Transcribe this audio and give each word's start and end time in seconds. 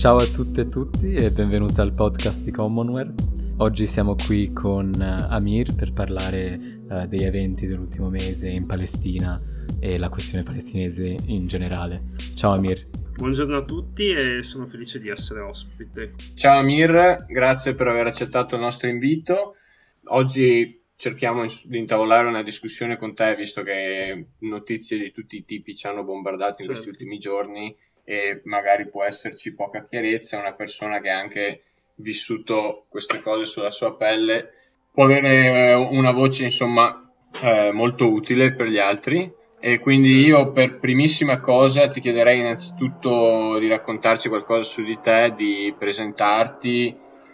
Ciao 0.00 0.16
a 0.16 0.24
tutte 0.24 0.62
e 0.62 0.66
tutti 0.66 1.12
e 1.12 1.30
benvenuti 1.30 1.78
al 1.78 1.92
podcast 1.92 2.42
di 2.42 2.50
Commonwealth. 2.50 3.58
Oggi 3.58 3.86
siamo 3.86 4.14
qui 4.14 4.50
con 4.50 4.94
uh, 4.96 5.30
Amir 5.30 5.74
per 5.74 5.92
parlare 5.92 6.58
uh, 6.88 7.06
degli 7.06 7.24
eventi 7.24 7.66
dell'ultimo 7.66 8.08
mese 8.08 8.48
in 8.48 8.64
Palestina 8.64 9.38
e 9.78 9.98
la 9.98 10.08
questione 10.08 10.42
palestinese 10.42 11.18
in 11.26 11.46
generale. 11.46 12.14
Ciao 12.34 12.54
Amir. 12.54 12.88
Buongiorno 13.14 13.58
a 13.58 13.64
tutti 13.66 14.08
e 14.08 14.42
sono 14.42 14.64
felice 14.64 15.00
di 15.00 15.10
essere 15.10 15.40
ospite. 15.40 16.14
Ciao 16.34 16.60
Amir, 16.60 17.26
grazie 17.28 17.74
per 17.74 17.88
aver 17.88 18.06
accettato 18.06 18.54
il 18.54 18.62
nostro 18.62 18.88
invito. 18.88 19.56
Oggi 20.04 20.82
cerchiamo 20.96 21.44
di 21.64 21.76
intavolare 21.76 22.26
una 22.26 22.42
discussione 22.42 22.96
con 22.96 23.12
te, 23.12 23.36
visto 23.36 23.62
che 23.62 24.28
notizie 24.38 24.96
di 24.96 25.12
tutti 25.12 25.36
i 25.36 25.44
tipi 25.44 25.76
ci 25.76 25.86
hanno 25.86 26.04
bombardato 26.04 26.62
in 26.62 26.68
certo. 26.68 26.72
questi 26.72 26.88
ultimi 26.88 27.18
giorni 27.18 27.76
e 28.10 28.40
magari 28.42 28.88
può 28.88 29.04
esserci 29.04 29.54
poca 29.54 29.86
chiarezza. 29.86 30.36
Una 30.36 30.54
persona 30.54 31.00
che 31.00 31.10
ha 31.10 31.18
anche 31.18 31.62
vissuto 31.94 32.86
queste 32.88 33.22
cose 33.22 33.44
sulla 33.44 33.70
sua 33.70 33.94
pelle 33.94 34.52
può 34.92 35.04
avere 35.04 35.68
eh, 35.68 35.74
una 35.74 36.10
voce, 36.10 36.42
insomma, 36.42 37.08
eh, 37.40 37.70
molto 37.70 38.12
utile 38.12 38.52
per 38.52 38.66
gli 38.66 38.78
altri 38.78 39.32
e 39.60 39.78
quindi 39.78 40.24
io 40.24 40.50
per 40.50 40.80
primissima 40.80 41.38
cosa 41.38 41.86
ti 41.86 42.00
chiederei 42.00 42.40
innanzitutto 42.40 43.58
di 43.58 43.68
raccontarci 43.68 44.28
qualcosa 44.28 44.62
su 44.62 44.82
di 44.82 44.98
te, 45.00 45.32
di 45.36 45.72
presentarti, 45.78 46.92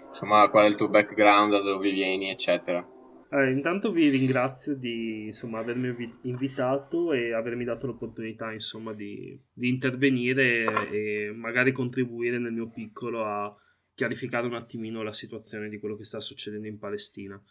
insomma 0.08 0.46
qual 0.50 0.64
è 0.64 0.68
il 0.68 0.74
tuo 0.74 0.88
background, 0.88 1.52
da 1.52 1.60
dove 1.62 1.90
vieni, 1.90 2.28
eccetera. 2.28 2.86
Eh, 3.30 3.50
intanto 3.50 3.90
vi 3.90 4.08
ringrazio 4.08 4.76
di 4.76 5.24
insomma, 5.26 5.58
avermi 5.58 6.18
invitato 6.22 7.12
e 7.12 7.32
avermi 7.32 7.64
dato 7.64 7.86
l'opportunità 7.86 8.52
insomma, 8.52 8.92
di, 8.92 9.38
di 9.52 9.68
intervenire 9.68 10.88
e 10.90 11.32
magari 11.34 11.72
contribuire 11.72 12.38
nel 12.38 12.52
mio 12.52 12.70
piccolo 12.70 13.24
a 13.24 13.56
chiarificare 13.96 14.46
un 14.46 14.54
attimino 14.54 15.02
la 15.02 15.10
situazione 15.10 15.70
di 15.70 15.78
quello 15.78 15.96
che 15.96 16.04
sta 16.04 16.20
succedendo 16.20 16.68
in 16.68 16.78
Palestina. 16.78 17.42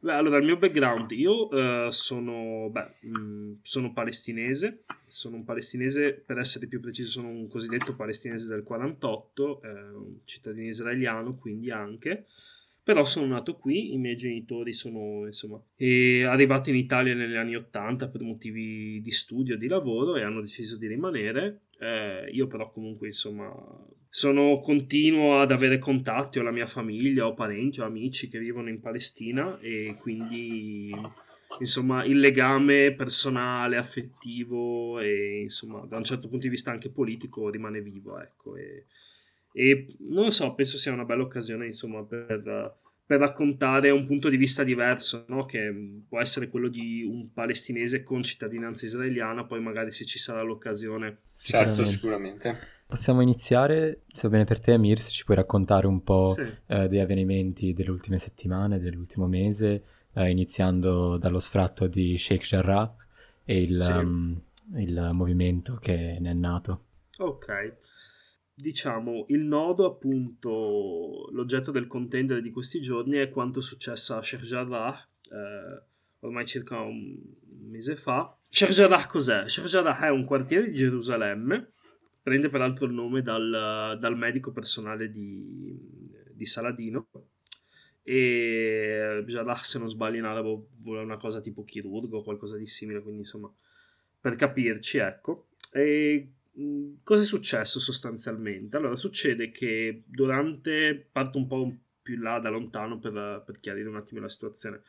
Beh, 0.00 0.12
allora, 0.12 0.36
il 0.38 0.44
mio 0.44 0.58
background, 0.58 1.12
io 1.12 1.46
uh, 1.46 1.90
sono, 1.90 2.68
beh, 2.70 2.96
mh, 3.02 3.20
mm, 3.20 3.52
sono 3.62 3.92
palestinese, 3.92 4.82
sono 5.06 5.36
un 5.36 5.44
palestinese, 5.44 6.14
per 6.14 6.38
essere 6.38 6.66
più 6.66 6.80
preciso, 6.80 7.10
sono 7.10 7.28
un 7.28 7.46
cosiddetto 7.46 7.94
palestinese 7.94 8.48
del 8.48 8.64
48, 8.64 9.62
eh, 9.62 9.68
un 9.68 10.18
cittadino 10.24 10.66
israeliano, 10.66 11.36
quindi 11.36 11.70
anche. 11.70 12.26
Però 12.84 13.04
sono 13.04 13.26
nato 13.26 13.56
qui, 13.56 13.92
i 13.94 13.98
miei 13.98 14.16
genitori 14.16 14.72
sono 14.72 15.26
insomma 15.26 15.62
arrivati 16.28 16.70
in 16.70 16.76
Italia 16.76 17.14
negli 17.14 17.36
anni 17.36 17.54
80 17.54 18.08
per 18.08 18.22
motivi 18.22 19.00
di 19.00 19.10
studio, 19.12 19.56
di 19.56 19.68
lavoro 19.68 20.16
e 20.16 20.22
hanno 20.22 20.40
deciso 20.40 20.78
di 20.78 20.88
rimanere. 20.88 21.60
Eh, 21.78 22.28
io 22.32 22.46
però 22.48 22.70
comunque 22.70 23.08
insomma 23.08 23.52
sono 24.08 24.58
continuo 24.58 25.40
ad 25.40 25.52
avere 25.52 25.78
contatti, 25.78 26.38
ho 26.38 26.42
la 26.42 26.50
mia 26.50 26.66
famiglia, 26.66 27.26
ho 27.26 27.34
parenti, 27.34 27.80
ho 27.80 27.84
amici 27.84 28.28
che 28.28 28.38
vivono 28.38 28.68
in 28.68 28.80
Palestina 28.80 29.58
e 29.60 29.96
quindi 29.98 30.90
insomma 31.60 32.04
il 32.04 32.18
legame 32.18 32.94
personale, 32.94 33.76
affettivo 33.76 34.98
e 34.98 35.42
insomma 35.42 35.86
da 35.86 35.98
un 35.98 36.04
certo 36.04 36.28
punto 36.28 36.44
di 36.44 36.50
vista 36.50 36.72
anche 36.72 36.90
politico 36.90 37.48
rimane 37.48 37.80
vivo, 37.80 38.20
ecco. 38.20 38.56
E, 38.56 38.86
e 39.52 39.86
non 40.00 40.24
lo 40.24 40.30
so, 40.30 40.54
penso 40.54 40.76
sia 40.78 40.92
una 40.92 41.04
bella 41.04 41.22
occasione 41.22 41.66
insomma 41.66 42.02
per, 42.04 42.78
per 43.04 43.20
raccontare 43.20 43.90
un 43.90 44.06
punto 44.06 44.28
di 44.28 44.36
vista 44.36 44.64
diverso, 44.64 45.24
no? 45.28 45.44
che 45.44 46.02
può 46.08 46.20
essere 46.20 46.48
quello 46.48 46.68
di 46.68 47.04
un 47.04 47.32
palestinese 47.32 48.02
con 48.02 48.22
cittadinanza 48.22 48.86
israeliana, 48.86 49.44
poi 49.44 49.60
magari 49.60 49.90
se 49.90 50.04
ci 50.04 50.18
sarà 50.18 50.42
l'occasione. 50.42 51.18
Certo, 51.34 51.84
sicuramente. 51.84 52.58
Possiamo 52.86 53.22
iniziare, 53.22 54.02
se 54.08 54.22
va 54.22 54.28
bene 54.30 54.44
per 54.44 54.60
te 54.60 54.72
Amir, 54.72 55.00
se 55.00 55.10
ci 55.10 55.24
puoi 55.24 55.36
raccontare 55.36 55.86
un 55.86 56.02
po' 56.02 56.32
sì. 56.34 56.42
eh, 56.42 56.88
degli 56.88 56.98
avvenimenti 56.98 57.72
delle 57.72 57.90
ultime 57.90 58.18
settimane, 58.18 58.78
dell'ultimo 58.78 59.26
mese, 59.26 59.82
eh, 60.14 60.28
iniziando 60.28 61.16
dallo 61.16 61.38
sfratto 61.38 61.86
di 61.86 62.18
Sheikh 62.18 62.44
Jarrah 62.44 62.94
e 63.44 63.62
il, 63.62 63.80
sì. 63.80 63.92
um, 63.92 64.40
il 64.76 65.10
movimento 65.12 65.76
che 65.76 66.16
ne 66.20 66.30
è 66.30 66.34
nato. 66.34 66.84
Ok, 67.18 67.76
diciamo 68.54 69.24
il 69.28 69.42
nodo 69.42 69.86
appunto, 69.86 71.28
l'oggetto 71.32 71.70
del 71.70 71.86
contendere 71.86 72.42
di 72.42 72.50
questi 72.50 72.80
giorni 72.80 73.16
è 73.16 73.30
quanto 73.30 73.60
è 73.60 73.62
successo 73.62 74.16
a 74.16 74.22
Sheikh 74.22 74.42
Jarrah 74.42 75.08
eh, 75.30 75.82
ormai 76.20 76.46
circa 76.46 76.80
un 76.80 77.18
mese 77.68 77.96
fa. 77.96 78.36
Sheikh 78.48 78.72
Jarrah 78.72 79.06
cos'è? 79.06 79.48
Sheikh 79.48 79.66
Jarrah 79.66 80.06
è 80.06 80.10
un 80.10 80.24
quartiere 80.24 80.68
di 80.68 80.76
Gerusalemme 80.76 81.72
prende 82.22 82.48
peraltro 82.48 82.86
il 82.86 82.92
nome 82.92 83.20
dal, 83.20 83.96
dal 83.98 84.16
medico 84.16 84.52
personale 84.52 85.10
di, 85.10 85.76
di 86.32 86.46
Saladino 86.46 87.08
e 88.02 89.22
Jarrah 89.26 89.56
se 89.56 89.78
non 89.78 89.88
sbaglio 89.88 90.18
in 90.18 90.24
arabo 90.24 90.68
vuole 90.78 91.02
una 91.02 91.16
cosa 91.16 91.40
tipo 91.40 91.64
chirurgo 91.64 92.18
o 92.18 92.22
qualcosa 92.22 92.56
di 92.56 92.66
simile 92.66 93.00
quindi 93.00 93.20
insomma 93.20 93.52
per 94.20 94.36
capirci 94.36 94.98
ecco 94.98 95.48
e 95.72 96.30
cosa 97.02 97.22
è 97.22 97.24
successo 97.24 97.80
sostanzialmente 97.80 98.76
allora 98.76 98.94
succede 98.94 99.50
che 99.50 100.02
durante 100.06 101.08
parto 101.10 101.38
un 101.38 101.46
po' 101.46 101.76
più 102.02 102.18
là 102.18 102.38
da 102.38 102.50
lontano 102.50 102.98
per, 102.98 103.42
per 103.46 103.58
chiarire 103.58 103.88
un 103.88 103.96
attimo 103.96 104.20
la 104.20 104.28
situazione 104.28 104.82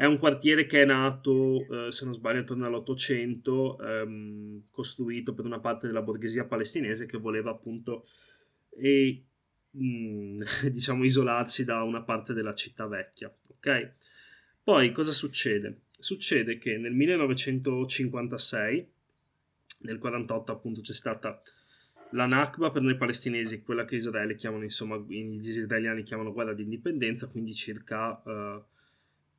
è 0.00 0.06
un 0.06 0.16
quartiere 0.16 0.64
che 0.64 0.80
è 0.80 0.86
nato, 0.86 1.66
eh, 1.68 1.92
se 1.92 2.06
non 2.06 2.14
sbaglio, 2.14 2.40
attorno 2.40 2.64
all'Ottocento, 2.64 3.78
ehm, 3.78 4.62
costruito 4.70 5.34
per 5.34 5.44
una 5.44 5.60
parte 5.60 5.86
della 5.86 6.00
borghesia 6.00 6.46
palestinese 6.46 7.04
che 7.04 7.18
voleva 7.18 7.50
appunto 7.50 8.02
e, 8.70 9.24
diciamo 10.72 11.04
isolarsi 11.04 11.66
da 11.66 11.82
una 11.82 12.00
parte 12.00 12.32
della 12.32 12.54
città 12.54 12.86
vecchia. 12.86 13.30
Ok? 13.50 13.92
Poi 14.62 14.90
cosa 14.90 15.12
succede? 15.12 15.80
Succede 15.98 16.56
che 16.56 16.78
nel 16.78 16.94
1956, 16.94 18.88
nel 19.80 19.98
48 19.98 20.52
appunto 20.52 20.80
c'è 20.80 20.94
stata 20.94 21.40
la 22.12 22.26
Nakba 22.26 22.70
per 22.70 22.82
noi 22.82 22.96
palestinesi, 22.96 23.62
quella 23.62 23.84
che 23.84 23.96
Israele 23.96 24.34
chiamano, 24.34 24.64
insomma, 24.64 24.96
gli 24.96 25.36
israeliani 25.36 26.02
chiamano 26.02 26.32
guerra 26.32 26.54
di 26.54 26.62
indipendenza, 26.62 27.28
quindi 27.28 27.54
circa... 27.54 28.20
Uh, 28.24 28.62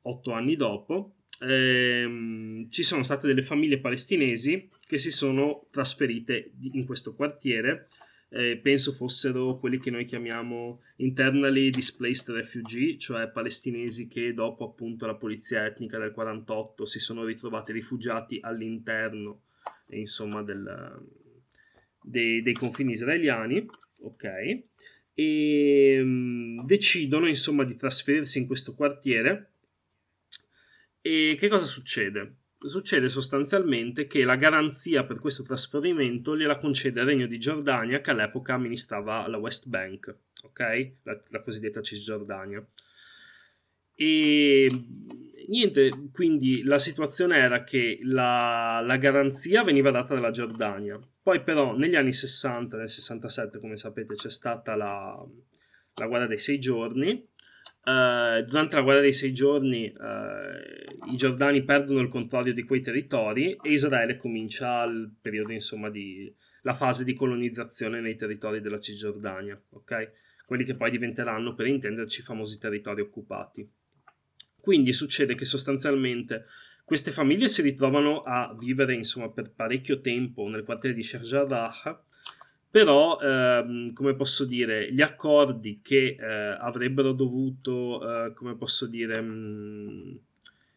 otto 0.02 0.32
anni 0.32 0.56
dopo, 0.56 1.16
ehm, 1.40 2.68
ci 2.70 2.82
sono 2.82 3.02
state 3.02 3.26
delle 3.26 3.42
famiglie 3.42 3.78
palestinesi 3.78 4.68
che 4.86 4.98
si 4.98 5.10
sono 5.10 5.66
trasferite 5.70 6.52
in 6.72 6.84
questo 6.84 7.14
quartiere. 7.14 7.88
Eh, 8.34 8.56
penso 8.56 8.92
fossero 8.92 9.58
quelli 9.58 9.78
che 9.78 9.90
noi 9.90 10.06
chiamiamo 10.06 10.80
internally 10.96 11.68
displaced 11.68 12.34
refugee, 12.34 12.96
cioè 12.96 13.28
palestinesi 13.28 14.08
che 14.08 14.32
dopo 14.32 14.64
appunto 14.64 15.04
la 15.04 15.16
pulizia 15.16 15.66
etnica 15.66 15.98
del 15.98 16.12
48 16.12 16.86
si 16.86 16.98
sono 16.98 17.24
ritrovati 17.24 17.72
rifugiati 17.72 18.38
all'interno 18.40 19.32
eh, 19.32 19.50
insomma 19.98 20.42
del, 20.42 21.06
dei, 22.02 22.42
dei 22.42 22.54
confini 22.54 22.92
israeliani, 22.92 23.66
ok? 24.00 24.62
E 25.14 26.00
um, 26.00 26.64
decidono 26.64 27.28
insomma 27.28 27.64
di 27.64 27.76
trasferirsi 27.76 28.38
in 28.38 28.46
questo 28.46 28.74
quartiere 28.74 29.52
e 31.04 31.34
che 31.36 31.48
cosa 31.48 31.66
succede? 31.66 32.36
Succede 32.60 33.08
sostanzialmente 33.08 34.06
che 34.06 34.22
la 34.22 34.36
garanzia 34.36 35.04
per 35.04 35.18
questo 35.18 35.42
trasferimento 35.42 36.36
gliela 36.36 36.56
concede 36.56 37.00
il 37.00 37.06
Regno 37.06 37.26
di 37.26 37.40
Giordania 37.40 38.00
che 38.00 38.12
all'epoca 38.12 38.54
amministrava 38.54 39.26
la 39.26 39.36
West 39.36 39.68
Bank, 39.68 40.16
ok? 40.44 40.92
La, 41.02 41.20
la 41.30 41.42
cosiddetta 41.42 41.82
Cisgiordania. 41.82 42.64
E 44.02 44.68
niente, 45.46 46.08
quindi 46.12 46.64
la 46.64 46.80
situazione 46.80 47.38
era 47.38 47.62
che 47.62 48.00
la, 48.02 48.82
la, 48.84 48.96
garanzia 48.96 49.62
veniva 49.62 49.92
data 49.92 50.14
dalla 50.14 50.32
Giordania. 50.32 50.98
Poi 51.22 51.40
però 51.44 51.76
negli 51.76 51.94
anni 51.94 52.12
60, 52.12 52.76
nel 52.78 52.90
67 52.90 53.60
come 53.60 53.76
sapete 53.76 54.14
c'è 54.14 54.30
stata 54.30 54.74
la, 54.74 55.16
la 55.94 56.06
guerra 56.08 56.26
dei 56.26 56.38
sei 56.38 56.58
giorni. 56.58 57.28
Uh, 57.84 58.42
durante 58.44 58.76
la 58.76 58.82
guerra 58.82 59.00
dei 59.00 59.12
sei 59.12 59.32
giorni 59.32 59.86
uh, 59.86 61.12
i 61.12 61.16
giordani 61.16 61.64
perdono 61.64 61.98
il 61.98 62.08
controllo 62.08 62.52
di 62.52 62.62
quei 62.62 62.80
territori 62.80 63.56
e 63.60 63.72
Israele 63.72 64.14
comincia 64.14 64.84
il 64.84 65.12
periodo 65.20 65.50
insomma 65.50 65.90
di 65.90 66.32
la 66.62 66.74
fase 66.74 67.02
di 67.02 67.12
colonizzazione 67.12 68.00
nei 68.00 68.14
territori 68.14 68.60
della 68.60 68.78
Cisgiordania 68.78 69.60
ok? 69.70 70.12
Quelli 70.46 70.62
che 70.62 70.76
poi 70.76 70.92
diventeranno 70.92 71.56
per 71.56 71.66
intenderci 71.66 72.20
i 72.20 72.22
famosi 72.22 72.60
territori 72.60 73.00
occupati 73.00 73.68
quindi 74.62 74.92
succede 74.92 75.34
che 75.34 75.44
sostanzialmente 75.44 76.44
queste 76.84 77.10
famiglie 77.10 77.48
si 77.48 77.62
ritrovano 77.62 78.22
a 78.22 78.54
vivere 78.56 78.94
insomma 78.94 79.28
per 79.28 79.50
parecchio 79.50 80.00
tempo 80.00 80.46
nel 80.48 80.62
quartiere 80.62 80.94
di 80.94 81.02
Sheikh 81.02 81.24
Jarrah 81.24 82.04
però 82.70 83.18
ehm, 83.20 83.92
come 83.92 84.14
posso 84.14 84.46
dire 84.46 84.90
gli 84.92 85.02
accordi 85.02 85.80
che 85.82 86.16
eh, 86.18 86.56
avrebbero 86.58 87.12
dovuto 87.12 88.00
eh, 88.26 88.32
come 88.32 88.56
posso 88.56 88.86
dire 88.86 89.20
mh, 89.20 89.32
mm, 89.32 90.14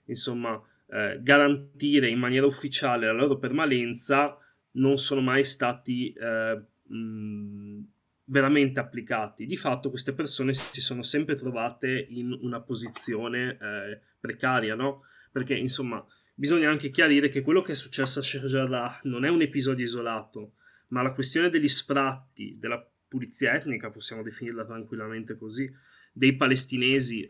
insomma 0.05 0.61
eh, 0.87 1.19
garantire 1.21 2.09
in 2.09 2.19
maniera 2.19 2.45
ufficiale 2.45 3.05
la 3.05 3.13
loro 3.13 3.37
permanenza 3.37 4.37
non 4.71 4.97
sono 4.97 5.21
mai 5.21 5.43
stati 5.43 6.13
mh, 6.17 6.23
eh, 6.23 6.61
mm, 6.91 7.83
veramente 8.25 8.79
applicati. 8.79 9.45
Di 9.45 9.57
fatto 9.57 9.89
queste 9.89 10.13
persone 10.13 10.53
si 10.53 10.81
sono 10.81 11.01
sempre 11.01 11.35
trovate 11.35 12.05
in 12.09 12.31
una 12.41 12.61
posizione 12.61 13.57
eh, 13.59 13.99
precaria, 14.19 14.75
no? 14.75 15.03
Perché 15.31 15.55
insomma 15.55 16.05
bisogna 16.33 16.69
anche 16.69 16.89
chiarire 16.89 17.29
che 17.29 17.41
quello 17.41 17.61
che 17.61 17.71
è 17.71 17.75
successo 17.75 18.19
a 18.19 18.23
Sheikh 18.23 19.03
non 19.03 19.25
è 19.25 19.29
un 19.29 19.41
episodio 19.41 19.83
isolato, 19.83 20.55
ma 20.89 21.01
la 21.01 21.13
questione 21.13 21.49
degli 21.49 21.67
sfratti, 21.67 22.57
della 22.59 22.85
pulizia 23.07 23.53
etnica, 23.53 23.89
possiamo 23.89 24.23
definirla 24.23 24.65
tranquillamente 24.65 25.37
così, 25.37 25.71
dei 26.11 26.35
palestinesi, 26.35 27.23
eh, 27.23 27.29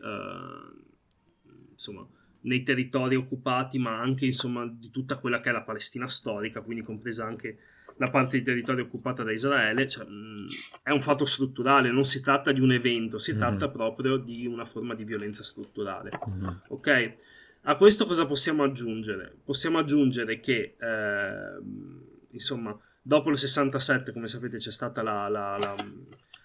insomma, 1.70 2.06
nei 2.42 2.62
territori 2.62 3.16
occupati, 3.16 3.78
ma 3.78 4.00
anche 4.00 4.24
insomma 4.24 4.66
di 4.66 4.90
tutta 4.90 5.18
quella 5.18 5.40
che 5.40 5.50
è 5.50 5.52
la 5.52 5.62
Palestina 5.62 6.08
storica, 6.08 6.60
quindi 6.62 6.84
compresa 6.84 7.26
anche 7.26 7.58
la 7.98 8.08
parte 8.10 8.38
di 8.38 8.44
territorio 8.44 8.84
occupata 8.84 9.22
da 9.22 9.32
Israele, 9.32 9.88
cioè, 9.88 10.06
mh, 10.06 10.48
è 10.82 10.90
un 10.90 11.00
fatto 11.00 11.24
strutturale, 11.24 11.90
non 11.90 12.04
si 12.04 12.20
tratta 12.20 12.52
di 12.52 12.60
un 12.60 12.72
evento, 12.72 13.18
si 13.18 13.30
mm-hmm. 13.30 13.40
tratta 13.40 13.68
proprio 13.68 14.16
di 14.16 14.46
una 14.46 14.64
forma 14.64 14.94
di 14.94 15.04
violenza 15.04 15.42
strutturale. 15.42 16.10
Mm-hmm. 16.28 16.48
Ok? 16.68 17.14
A 17.62 17.76
questo 17.76 18.06
cosa 18.06 18.26
possiamo 18.26 18.62
aggiungere? 18.62 19.34
Possiamo 19.44 19.78
aggiungere 19.78 20.38
che, 20.40 20.76
eh, 20.78 21.58
insomma, 22.30 22.78
dopo 23.02 23.30
il 23.30 23.38
67, 23.38 24.12
come 24.12 24.28
sapete, 24.28 24.58
c'è 24.58 24.70
stata 24.70 25.02
la, 25.02 25.28
la, 25.28 25.56
la, 25.58 25.74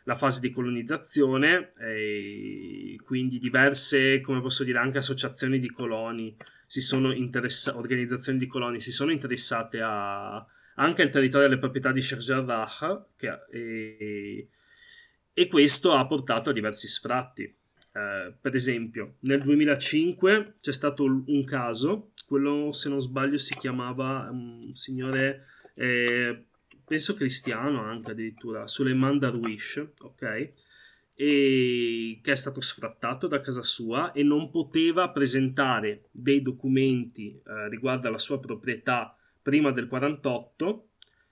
la 0.05 0.15
fase 0.15 0.39
di 0.39 0.49
colonizzazione 0.49 1.73
e 1.77 2.95
quindi 3.03 3.37
diverse, 3.37 4.19
come 4.21 4.41
posso 4.41 4.63
dire, 4.63 4.79
anche 4.79 4.97
associazioni 4.97 5.59
di 5.59 5.69
coloni 5.69 6.35
si 6.65 6.79
sono 6.79 7.13
interessate, 7.13 7.77
organizzazioni 7.77 8.39
di 8.39 8.47
coloni 8.47 8.79
si 8.79 8.91
sono 8.91 9.11
interessate 9.11 9.81
a, 9.81 10.43
anche 10.81 11.03
al 11.03 11.11
territorio 11.11 11.47
delle 11.47 11.59
proprietà 11.59 11.91
di 11.91 12.01
Sheikh 12.01 12.21
Jarrah 12.21 13.07
e, 13.51 14.49
e, 15.31 15.47
questo 15.47 15.93
ha 15.93 16.05
portato 16.07 16.49
a 16.49 16.53
diversi 16.53 16.87
sfratti. 16.87 17.43
Eh, 17.43 18.33
per 18.39 18.55
esempio, 18.55 19.17
nel 19.21 19.41
2005 19.41 20.55
c'è 20.59 20.73
stato 20.73 21.03
un 21.03 21.43
caso, 21.45 22.11
quello 22.25 22.71
se 22.71 22.89
non 22.89 22.99
sbaglio 22.99 23.37
si 23.37 23.55
chiamava 23.55 24.27
un 24.31 24.73
signore, 24.73 25.45
eh, 25.75 26.45
penso 26.83 27.13
cristiano 27.13 27.83
anche 27.83 28.11
addirittura, 28.11 28.67
Suleiman 28.67 29.19
Darwish, 29.19 29.85
ok? 29.99 30.53
E 31.13 32.19
che 32.23 32.31
è 32.31 32.35
stato 32.35 32.59
sfrattato 32.59 33.27
da 33.27 33.39
casa 33.39 33.61
sua 33.61 34.11
e 34.13 34.23
non 34.23 34.49
poteva 34.49 35.11
presentare 35.11 36.05
dei 36.09 36.41
documenti 36.41 37.35
eh, 37.35 37.69
riguardo 37.69 38.07
alla 38.07 38.17
sua 38.17 38.39
proprietà 38.39 39.15
prima 39.41 39.71
del 39.71 39.87
48. 39.87 40.89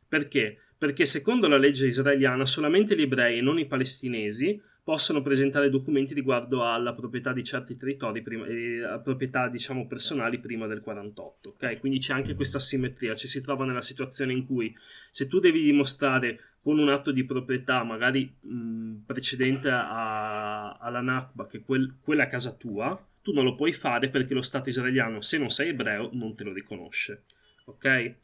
Perché? 0.08 0.58
Perché 0.78 1.06
secondo 1.06 1.48
la 1.48 1.58
legge 1.58 1.88
israeliana 1.88 2.46
solamente 2.46 2.96
gli 2.96 3.02
ebrei 3.02 3.40
e 3.40 3.42
non 3.42 3.60
i 3.60 3.68
palestinesi 3.68 4.62
possono 4.82 5.22
presentare 5.22 5.70
documenti 5.70 6.14
riguardo 6.14 6.66
alla 6.66 6.96
proprietà 6.96 7.32
di 7.32 7.44
certi 7.44 7.76
territori, 7.76 8.24
prima, 8.24 8.48
eh, 8.48 9.00
proprietà 9.04 9.48
diciamo 9.48 9.86
personali 9.86 10.40
prima 10.40 10.66
del 10.66 10.82
48. 10.82 11.50
Okay? 11.50 11.78
Quindi 11.78 12.00
c'è 12.00 12.14
anche 12.14 12.34
questa 12.34 12.60
simmetria, 12.60 13.14
ci 13.14 13.28
si 13.28 13.42
trova 13.42 13.66
nella 13.66 13.82
situazione 13.82 14.34
in 14.34 14.46
cui 14.46 14.76
se 15.12 15.28
tu 15.28 15.40
devi 15.40 15.62
dimostrare 15.62 16.40
con 16.62 16.80
un 16.80 16.90
atto 16.90 17.12
di 17.12 17.24
proprietà 17.24 17.84
magari 17.84 18.34
mh, 18.40 19.04
precedente 19.06 19.70
a, 19.70 20.72
alla 20.72 21.02
Nakba 21.02 21.46
che 21.46 21.60
quel, 21.60 21.98
quella 22.02 22.24
è 22.24 22.28
casa 22.28 22.54
tua, 22.54 23.00
tu 23.22 23.32
non 23.32 23.44
lo 23.44 23.54
puoi 23.54 23.74
fare 23.74 24.10
perché 24.10 24.34
lo 24.34 24.42
Stato 24.42 24.70
israeliano, 24.70 25.22
se 25.22 25.38
non 25.38 25.50
sei 25.50 25.70
ebreo, 25.70 26.10
non 26.14 26.36
te 26.36 26.46
lo 26.46 26.54
riconosce 26.54 27.26
ok? 27.70 28.16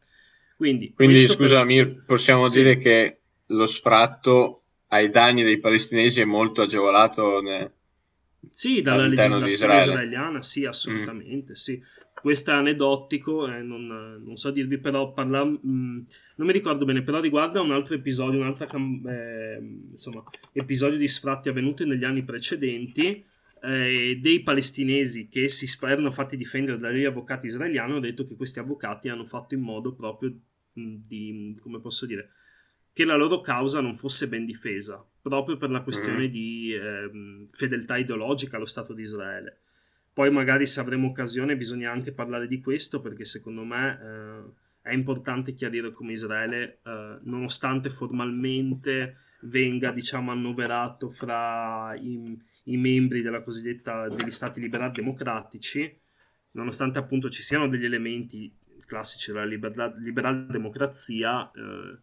Quindi, 0.55 0.93
Quindi 0.93 1.17
scusami, 1.17 1.85
per... 1.85 2.03
possiamo 2.05 2.47
sì. 2.47 2.59
dire 2.59 2.77
che 2.77 3.19
lo 3.47 3.65
sfratto 3.65 4.61
ai 4.87 5.09
danni 5.09 5.43
dei 5.43 5.59
palestinesi 5.59 6.21
è 6.21 6.25
molto 6.25 6.61
agevolato 6.61 7.41
ne... 7.41 7.71
sì, 8.49 8.81
dalla 8.81 9.05
legislazione 9.05 9.77
israeliana, 9.77 10.41
sì, 10.41 10.65
assolutamente, 10.65 11.51
mm. 11.51 11.55
sì. 11.55 11.81
Questo 12.13 12.49
è 12.49 12.55
aneddotico, 12.55 13.47
eh, 13.47 13.61
non, 13.61 13.85
non, 13.85 14.35
so 14.35 14.49
dirvi, 14.49 14.79
però 14.79 15.13
parla, 15.13 15.45
mh, 15.45 15.59
mm, 15.63 15.99
non 16.37 16.47
mi 16.47 16.53
ricordo 16.53 16.83
bene, 16.85 17.03
però 17.03 17.19
riguarda 17.19 17.61
un 17.61 17.71
altro 17.71 17.93
episodio, 17.93 18.39
un 18.39 18.47
altro 18.47 18.65
eh, 19.07 19.59
insomma, 19.91 20.23
episodio 20.53 20.97
di 20.97 21.07
sfratti 21.07 21.49
avvenuti 21.49 21.85
negli 21.85 22.03
anni 22.03 22.23
precedenti, 22.23 23.23
eh, 23.61 24.19
dei 24.21 24.41
palestinesi 24.43 25.27
che 25.27 25.47
si 25.47 25.67
erano 25.85 26.11
fatti 26.11 26.37
difendere 26.37 26.77
dagli 26.77 27.03
avvocati 27.03 27.47
israeliani 27.47 27.91
hanno 27.91 27.99
detto 27.99 28.25
che 28.25 28.35
questi 28.35 28.59
avvocati 28.59 29.09
hanno 29.09 29.25
fatto 29.25 29.53
in 29.53 29.61
modo 29.61 29.93
proprio 29.93 30.33
di, 30.73 31.57
come 31.61 31.79
posso 31.79 32.05
dire, 32.05 32.29
che 32.91 33.05
la 33.05 33.15
loro 33.15 33.41
causa 33.41 33.81
non 33.81 33.95
fosse 33.95 34.27
ben 34.27 34.45
difesa, 34.45 35.05
proprio 35.21 35.57
per 35.57 35.69
la 35.69 35.81
questione 35.81 36.27
mm. 36.27 36.31
di 36.31 36.73
eh, 36.73 37.45
fedeltà 37.47 37.97
ideologica 37.97 38.57
allo 38.57 38.65
Stato 38.65 38.93
di 38.93 39.01
Israele. 39.01 39.59
Poi 40.13 40.31
magari 40.31 40.65
se 40.65 40.79
avremo 40.79 41.09
occasione 41.09 41.57
bisogna 41.57 41.91
anche 41.91 42.13
parlare 42.13 42.47
di 42.47 42.61
questo 42.61 43.01
perché 43.01 43.25
secondo 43.25 43.65
me 43.65 43.99
eh, 44.01 44.89
è 44.89 44.93
importante 44.93 45.53
chiarire 45.53 45.91
come 45.91 46.13
Israele, 46.13 46.79
eh, 46.85 47.17
nonostante 47.23 47.89
formalmente 47.89 49.17
venga 49.41 49.91
diciamo 49.91 50.31
annoverato 50.31 51.09
fra 51.09 51.93
i, 51.95 52.37
i 52.65 52.77
membri 52.77 53.21
della 53.21 53.41
cosiddetta 53.41 54.07
degli 54.09 54.31
stati 54.31 54.59
liberal 54.59 54.91
democratici, 54.91 55.99
nonostante 56.51 56.99
appunto 56.99 57.29
ci 57.29 57.43
siano 57.43 57.67
degli 57.67 57.85
elementi 57.85 58.53
classici 58.85 59.31
della 59.31 59.45
liberal, 59.45 59.95
liberal 59.99 60.47
democrazia, 60.47 61.51
eh, 61.51 61.99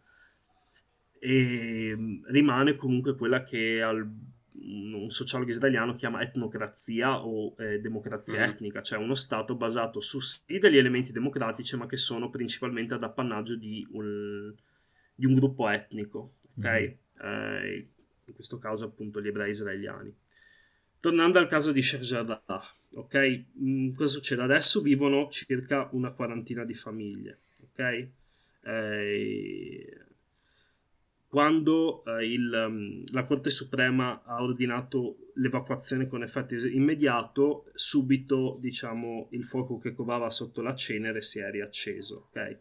e 1.19 1.97
rimane 2.25 2.75
comunque 2.75 3.15
quella 3.15 3.43
che 3.43 3.81
al, 3.81 4.05
un 4.51 5.09
sociologo 5.09 5.49
israeliano 5.49 5.95
chiama 5.95 6.21
etnocrazia 6.21 7.23
o 7.25 7.55
eh, 7.57 7.79
democrazia 7.79 8.41
mm-hmm. 8.41 8.49
etnica, 8.49 8.81
cioè 8.81 8.99
uno 8.99 9.15
Stato 9.15 9.55
basato 9.55 10.01
su 10.01 10.19
sì 10.19 10.59
degli 10.59 10.77
elementi 10.77 11.11
democratici, 11.11 11.77
ma 11.77 11.85
che 11.85 11.97
sono 11.97 12.29
principalmente 12.29 12.93
ad 12.93 13.03
appannaggio 13.03 13.55
di 13.55 13.87
un, 13.91 14.53
di 15.15 15.25
un 15.25 15.33
gruppo 15.35 15.69
etnico, 15.69 16.35
ok? 16.57 16.67
Mm-hmm. 16.67 16.91
Eh, 17.21 17.87
in 18.25 18.33
questo 18.33 18.57
caso 18.57 18.85
appunto 18.85 19.21
gli 19.21 19.27
ebrei 19.27 19.49
israeliani. 19.49 20.13
Tornando 21.03 21.37
al 21.37 21.47
caso 21.47 21.73
di 21.73 21.81
Sheikh 21.81 22.01
ok? 22.93 23.43
Mm, 23.61 23.91
cosa 23.91 24.13
succede? 24.13 24.43
Adesso 24.43 24.79
vivono 24.79 25.27
circa 25.29 25.89
una 25.91 26.11
quarantina 26.11 26.63
di 26.63 26.73
famiglie, 26.73 27.39
ok? 27.61 28.07
Eh, 28.61 29.97
quando 31.27 32.05
eh, 32.05 32.31
il, 32.31 32.67
mm, 32.69 33.03
la 33.11 33.25
Corte 33.25 33.49
Suprema 33.49 34.23
ha 34.23 34.41
ordinato 34.41 35.31
l'evacuazione 35.33 36.07
con 36.07 36.23
effetto 36.23 36.55
immediato, 36.55 37.65
subito 37.73 38.57
diciamo, 38.61 39.27
il 39.31 39.43
fuoco 39.43 39.79
che 39.79 39.91
covava 39.93 40.29
sotto 40.29 40.61
la 40.61 40.73
cenere 40.73 41.19
si 41.21 41.39
è 41.39 41.51
riacceso. 41.51 42.27
Okay? 42.29 42.57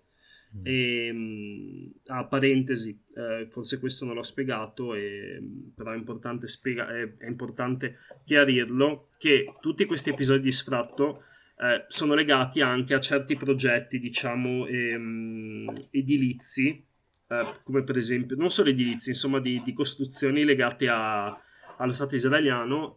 Mm. 0.57 0.61
E, 0.65 1.93
a 2.07 2.27
parentesi, 2.27 2.99
eh, 3.15 3.47
forse 3.49 3.79
questo 3.79 4.05
non 4.05 4.15
l'ho 4.15 4.23
spiegato, 4.23 4.95
e, 4.95 5.41
però 5.75 5.93
è 5.93 5.97
importante, 5.97 6.47
spiega- 6.49 6.89
è, 6.89 7.17
è 7.17 7.27
importante 7.27 7.97
chiarirlo, 8.25 9.05
che 9.19 9.55
tutti 9.61 9.85
questi 9.87 10.11
episodi 10.11 10.43
di 10.43 10.53
sfratto 10.53 11.23
eh, 11.59 11.85
sono 11.89 12.15
legati 12.15 12.61
anche 12.61 12.95
a 12.95 13.01
certi 13.01 13.37
progetti, 13.37 13.99
diciamo, 13.99 14.67
ehm, 14.67 15.73
edilizi, 15.91 16.85
eh, 17.29 17.47
come 17.63 17.83
per 17.83 17.97
esempio, 17.97 18.37
non 18.37 18.51
solo 18.51 18.71
edilizi, 18.71 19.11
insomma, 19.11 19.41
di, 19.41 19.63
di 19.65 19.73
costruzioni 19.73 20.45
legate 20.45 20.89
a 20.89 21.43
allo 21.83 21.93
Stato 21.93 22.15
israeliano, 22.15 22.97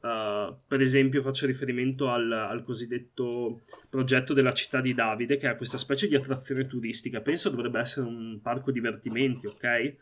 per 0.54 0.82
esempio 0.82 1.22
faccio 1.22 1.46
riferimento 1.46 2.10
al, 2.10 2.32
al, 2.32 2.64
cosiddetto 2.64 3.62
progetto 3.90 4.34
della 4.34 4.54
città 4.54 4.82
di 4.82 4.94
Davide, 4.94 5.38
che 5.38 5.48
ha 5.48 5.56
questa 5.56 5.78
specie 5.78 6.08
di 6.08 6.16
attrazione 6.16 6.68
turistica, 6.68 7.22
penso 7.22 7.50
dovrebbe 7.50 7.80
essere 7.80 8.08
un 8.08 8.40
parco 8.42 8.72
divertimenti, 8.72 9.48
ok? 9.48 9.96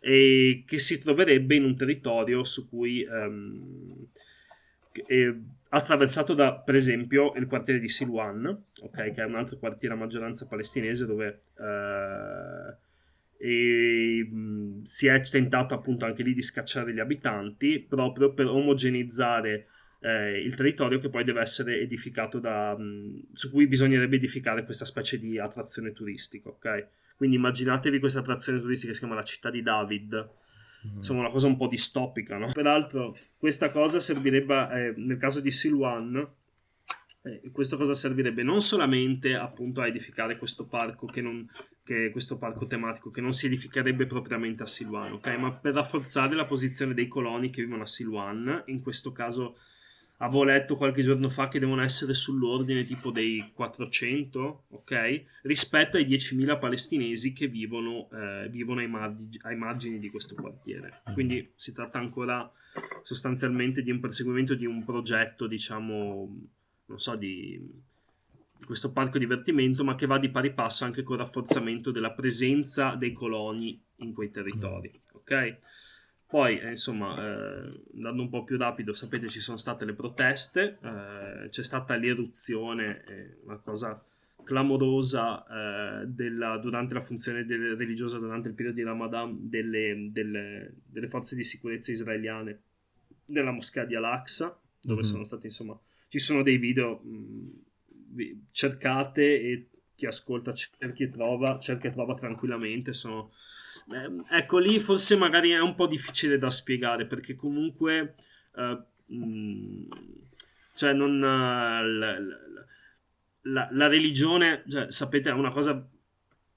E 0.00 0.64
che 0.66 0.78
si 0.78 1.00
troverebbe 1.00 1.54
in 1.54 1.64
un 1.64 1.76
territorio 1.76 2.44
su 2.44 2.68
cui... 2.68 3.04
Um, 3.04 4.08
è 5.06 5.32
attraversato 5.72 6.34
da, 6.34 6.56
per 6.56 6.74
esempio, 6.74 7.32
il 7.34 7.46
quartiere 7.46 7.78
di 7.78 7.88
Silwan, 7.88 8.46
ok? 8.82 9.10
Che 9.10 9.22
è 9.22 9.24
un 9.24 9.36
altro 9.36 9.56
quartiere 9.58 9.94
a 9.94 9.98
maggioranza 9.98 10.46
palestinese 10.46 11.06
dove... 11.06 11.40
Uh, 11.56 12.88
e 13.42 14.28
si 14.82 15.06
è 15.06 15.18
tentato 15.22 15.74
appunto 15.74 16.04
anche 16.04 16.22
lì 16.22 16.34
di 16.34 16.42
scacciare 16.42 16.92
gli 16.92 16.98
abitanti 16.98 17.80
proprio 17.88 18.34
per 18.34 18.46
omogenizzare 18.46 19.66
eh, 20.00 20.38
il 20.40 20.54
territorio 20.54 20.98
che 20.98 21.08
poi 21.08 21.24
deve 21.24 21.40
essere 21.40 21.80
edificato 21.80 22.38
da 22.38 22.76
mh, 22.76 23.28
su 23.32 23.50
cui 23.50 23.66
bisognerebbe 23.66 24.16
edificare 24.16 24.64
questa 24.64 24.84
specie 24.84 25.18
di 25.18 25.38
attrazione 25.38 25.92
turistica 25.92 26.48
ok 26.48 26.86
quindi 27.16 27.36
immaginatevi 27.36 27.98
questa 27.98 28.20
attrazione 28.20 28.60
turistica 28.60 28.88
che 28.88 28.94
si 28.94 29.00
chiama 29.00 29.14
la 29.14 29.22
città 29.22 29.50
di 29.50 29.62
David 29.62 30.30
mm. 30.88 30.96
insomma 30.96 31.20
una 31.20 31.30
cosa 31.30 31.46
un 31.46 31.56
po' 31.56 31.66
distopica 31.66 32.38
no? 32.38 32.50
peraltro 32.52 33.16
questa 33.36 33.70
cosa 33.70 33.98
servirebbe 34.00 34.68
eh, 34.70 34.94
nel 34.96 35.18
caso 35.18 35.40
di 35.40 35.50
Silwan 35.50 36.38
Eh, 37.22 37.50
questo 37.52 37.76
cosa 37.76 37.92
servirebbe? 37.92 38.42
Non 38.42 38.62
solamente 38.62 39.34
appunto 39.34 39.82
a 39.82 39.86
edificare 39.86 40.38
questo 40.38 40.66
parco, 40.66 41.06
che 41.06 41.20
non, 41.20 41.46
che 41.84 42.08
questo 42.10 42.38
parco 42.38 42.66
tematico, 42.66 43.10
che 43.10 43.20
non 43.20 43.34
si 43.34 43.44
edificherebbe 43.44 44.06
propriamente 44.06 44.62
a 44.62 44.66
Silwan, 44.66 45.12
ok? 45.12 45.26
Ma 45.36 45.52
per 45.54 45.74
rafforzare 45.74 46.34
la 46.34 46.46
posizione 46.46 46.94
dei 46.94 47.08
coloni 47.08 47.50
che 47.50 47.62
vivono 47.62 47.82
a 47.82 47.86
Silwan, 47.86 48.62
in 48.68 48.80
questo 48.80 49.12
caso 49.12 49.58
avevo 50.22 50.44
letto 50.44 50.76
qualche 50.76 51.02
giorno 51.02 51.28
fa 51.28 51.48
che 51.48 51.58
devono 51.58 51.82
essere 51.82 52.14
sull'ordine 52.14 52.84
tipo 52.84 53.10
dei 53.10 53.50
400, 53.54 54.64
ok? 54.68 55.24
Rispetto 55.42 55.96
ai 55.96 56.04
10.000 56.04 56.58
palestinesi 56.58 57.32
che 57.32 57.48
vivono, 57.48 58.08
eh, 58.12 58.48
vivono 58.50 58.80
ai, 58.80 58.88
margini, 58.88 59.30
ai, 59.42 59.56
margini 59.56 59.98
di 59.98 60.10
questo 60.10 60.34
quartiere. 60.34 61.02
Quindi 61.12 61.52
si 61.54 61.72
tratta 61.72 61.98
ancora 61.98 62.50
sostanzialmente 63.02 63.82
di 63.82 63.90
un 63.90 64.00
perseguimento 64.00 64.54
di 64.54 64.66
un 64.66 64.84
progetto, 64.84 65.46
diciamo, 65.46 66.38
non 66.86 66.98
so, 66.98 67.16
di, 67.16 67.58
di 68.58 68.64
questo 68.66 68.92
parco 68.92 69.16
divertimento, 69.16 69.84
ma 69.84 69.94
che 69.94 70.06
va 70.06 70.18
di 70.18 70.30
pari 70.30 70.52
passo 70.52 70.84
anche 70.84 71.02
con 71.02 71.16
il 71.16 71.22
rafforzamento 71.22 71.90
della 71.90 72.12
presenza 72.12 72.94
dei 72.94 73.12
coloni 73.12 73.82
in 73.96 74.12
quei 74.12 74.30
territori, 74.30 74.92
ok? 75.14 75.58
Poi, 76.30 76.60
eh, 76.60 76.70
insomma, 76.70 77.16
eh, 77.18 77.82
andando 77.96 78.22
un 78.22 78.28
po' 78.28 78.44
più 78.44 78.56
rapido, 78.56 78.92
sapete 78.92 79.28
ci 79.28 79.40
sono 79.40 79.56
state 79.56 79.84
le 79.84 79.94
proteste, 79.94 80.78
eh, 80.80 81.48
c'è 81.48 81.62
stata 81.64 81.96
l'eruzione, 81.96 83.04
eh, 83.04 83.36
una 83.42 83.58
cosa 83.58 84.00
clamorosa 84.44 85.44
eh, 86.02 86.06
della, 86.06 86.56
durante 86.58 86.94
la 86.94 87.00
funzione 87.00 87.44
religiosa, 87.44 88.18
durante 88.18 88.46
il 88.46 88.54
periodo 88.54 88.76
di 88.76 88.84
Ramadan, 88.84 89.48
delle, 89.48 90.08
delle, 90.12 90.74
delle 90.86 91.08
forze 91.08 91.34
di 91.34 91.42
sicurezza 91.42 91.90
israeliane 91.90 92.60
nella 93.26 93.50
moschea 93.50 93.84
di 93.84 93.96
Al-Aqsa, 93.96 94.56
dove 94.82 95.00
mm-hmm. 95.00 95.10
sono 95.10 95.24
stati, 95.24 95.46
insomma, 95.46 95.76
ci 96.06 96.20
sono 96.20 96.44
dei 96.44 96.58
video, 96.58 96.98
mh, 96.98 98.42
cercate 98.52 99.40
e 99.40 99.68
chi 99.96 100.06
ascolta 100.06 100.52
cerchi 100.52 101.02
e 101.02 101.10
trova, 101.10 101.58
cerca 101.58 101.88
e 101.88 101.90
trova 101.90 102.14
tranquillamente, 102.14 102.92
sono 102.92 103.32
ecco, 104.30 104.58
lì 104.58 104.78
forse 104.78 105.16
magari 105.16 105.50
è 105.50 105.60
un 105.60 105.74
po' 105.74 105.86
difficile 105.86 106.38
da 106.38 106.50
spiegare 106.50 107.06
perché 107.06 107.34
comunque, 107.34 108.14
eh, 108.56 108.82
mh, 109.06 109.24
mm, 109.24 109.90
cioè, 110.74 110.92
non. 110.92 111.16
Uh, 111.16 111.98
la, 111.98 112.18
la, 113.42 113.68
la, 113.70 113.86
religione, 113.86 114.64
cioè, 114.68 114.90
sapete, 114.90 115.30
è 115.30 115.32
una 115.32 115.50
cosa 115.50 115.88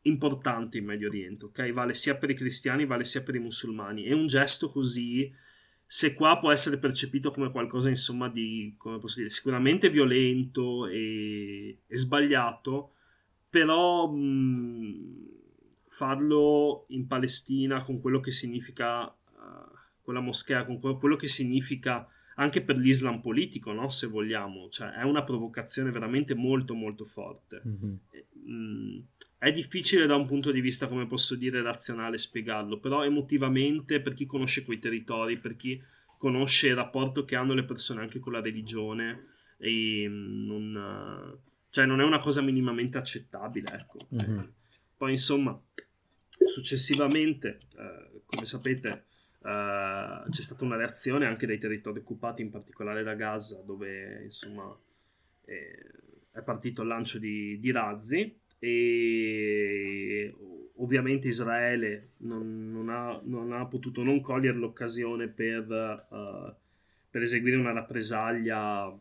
importante 0.01 0.77
in 0.77 0.85
Medio 0.85 1.07
Oriente, 1.07 1.45
ok? 1.45 1.71
Vale 1.71 1.93
sia 1.93 2.17
per 2.17 2.29
i 2.29 2.35
cristiani, 2.35 2.85
vale 2.85 3.03
sia 3.03 3.23
per 3.23 3.35
i 3.35 3.39
musulmani. 3.39 4.05
E 4.05 4.13
un 4.13 4.27
gesto 4.27 4.69
così, 4.69 5.33
se 5.85 6.13
qua 6.13 6.37
può 6.37 6.51
essere 6.51 6.79
percepito 6.79 7.31
come 7.31 7.51
qualcosa, 7.51 7.89
insomma, 7.89 8.29
di, 8.29 8.75
come 8.77 8.97
posso 8.99 9.17
dire, 9.17 9.29
sicuramente 9.29 9.89
violento 9.89 10.87
e, 10.87 11.79
e 11.87 11.97
sbagliato, 11.97 12.93
però. 13.49 14.09
Mh, 14.09 14.21
mm, 14.21 15.32
farlo 15.93 16.85
in 16.89 17.05
Palestina 17.05 17.81
con 17.81 17.99
quello 17.99 18.19
che 18.19 18.31
significa 18.31 19.05
uh, 19.05 19.71
quella 20.01 20.21
moschea, 20.21 20.65
con 20.65 20.79
quello 20.79 21.15
che 21.15 21.27
significa 21.27 22.07
anche 22.37 22.63
per 22.63 22.77
l'Islam 22.77 23.21
politico, 23.21 23.71
no? 23.73 23.89
se 23.89 24.07
vogliamo, 24.07 24.69
cioè 24.69 24.89
è 24.93 25.03
una 25.03 25.23
provocazione 25.23 25.91
veramente 25.91 26.33
molto 26.33 26.73
molto 26.73 27.03
forte. 27.03 27.61
Mm-hmm. 27.67 27.93
Mm, 28.49 28.99
è 29.37 29.51
difficile 29.51 30.07
da 30.07 30.15
un 30.15 30.25
punto 30.25 30.49
di 30.49 30.61
vista, 30.61 30.87
come 30.87 31.05
posso 31.05 31.35
dire, 31.35 31.61
razionale 31.61 32.17
spiegarlo, 32.17 32.79
però 32.79 33.05
emotivamente 33.05 34.01
per 34.01 34.13
chi 34.13 34.25
conosce 34.25 34.63
quei 34.63 34.79
territori, 34.79 35.37
per 35.37 35.55
chi 35.55 35.79
conosce 36.17 36.69
il 36.69 36.75
rapporto 36.75 37.23
che 37.23 37.35
hanno 37.35 37.53
le 37.53 37.65
persone 37.65 38.01
anche 38.01 38.17
con 38.17 38.33
la 38.33 38.41
religione, 38.41 39.27
e 39.59 40.07
mm, 40.09 40.45
non, 40.45 41.39
cioè 41.69 41.85
non 41.85 42.01
è 42.01 42.03
una 42.03 42.19
cosa 42.19 42.41
minimamente 42.41 42.97
accettabile. 42.97 43.67
Ecco. 43.73 43.99
Mm-hmm. 44.15 44.43
Poi 44.97 45.11
insomma, 45.11 45.61
Successivamente, 46.45 47.59
eh, 47.77 48.21
come 48.25 48.45
sapete, 48.45 49.05
eh, 49.43 50.23
c'è 50.29 50.41
stata 50.41 50.63
una 50.63 50.77
reazione 50.77 51.25
anche 51.25 51.45
dai 51.45 51.57
territori 51.57 51.99
occupati, 51.99 52.41
in 52.41 52.49
particolare 52.49 53.03
da 53.03 53.13
Gaza, 53.15 53.61
dove 53.65 54.21
insomma 54.23 54.75
eh, 55.45 55.85
è 56.31 56.41
partito 56.41 56.81
il 56.81 56.87
lancio 56.87 57.19
di, 57.19 57.59
di 57.59 57.71
razzi 57.71 58.39
e 58.59 60.33
ovviamente 60.75 61.27
Israele 61.27 62.11
non, 62.17 62.71
non, 62.71 62.89
ha, 62.89 63.19
non, 63.23 63.51
ha, 63.51 63.65
potuto 63.67 64.03
non 64.03 64.21
cogliere 64.21 64.57
l'occasione 64.57 65.27
per, 65.27 65.67
uh, 66.09 66.53
per 67.09 67.21
eseguire 67.21 67.57
una 67.57 67.73
rappresaglia 67.73 68.97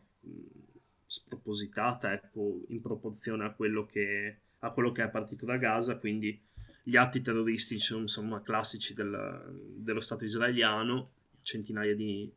spropositata 1.05 2.13
ecco, 2.13 2.63
in 2.67 2.81
proporzione 2.81 3.45
a 3.45 3.51
quello, 3.51 3.85
che, 3.85 4.37
a 4.59 4.71
quello 4.71 4.91
che 4.91 5.03
è 5.03 5.09
partito 5.09 5.45
da 5.45 5.57
Gaza, 5.57 5.97
quindi 5.97 6.39
gli 6.83 6.97
atti 6.97 7.21
terroristici 7.21 7.95
insomma, 7.95 8.41
classici 8.41 8.93
del, 8.93 9.71
dello 9.77 10.01
Stato 10.01 10.25
israeliano, 10.25 11.13
centinaia 11.41 11.95
di, 11.95 12.31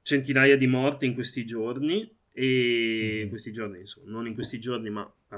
centinaia 0.00 0.56
di 0.56 0.66
morti 0.68 1.06
in 1.06 1.14
questi 1.14 1.44
giorni 1.44 2.08
e 2.32 3.24
mm. 3.26 3.28
questi 3.28 3.52
giorni, 3.52 3.80
insomma, 3.80 4.10
non 4.10 4.26
in 4.28 4.34
questi 4.34 4.60
giorni, 4.60 4.90
ma 4.90 5.02
uh, 5.02 5.36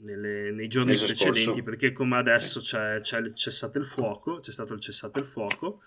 nelle, 0.00 0.50
nei 0.50 0.68
giorni 0.68 0.92
Mese 0.92 1.04
precedenti, 1.04 1.42
scorso. 1.42 1.62
perché 1.62 1.92
come 1.92 2.16
adesso 2.16 2.60
c'è, 2.60 3.00
c'è 3.00 3.18
il 3.20 3.34
cessato 3.34 3.78
il 3.78 3.84
fuoco, 3.84 4.38
c'è 4.38 4.50
stato 4.50 4.72
il 4.72 4.80
cessato 4.80 5.18
il 5.18 5.26
fuoco. 5.26 5.82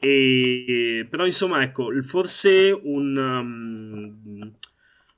E, 0.00 1.06
però 1.08 1.24
insomma 1.24 1.62
ecco 1.62 1.92
forse 2.02 2.76
un, 2.82 3.16
um, 3.16 4.52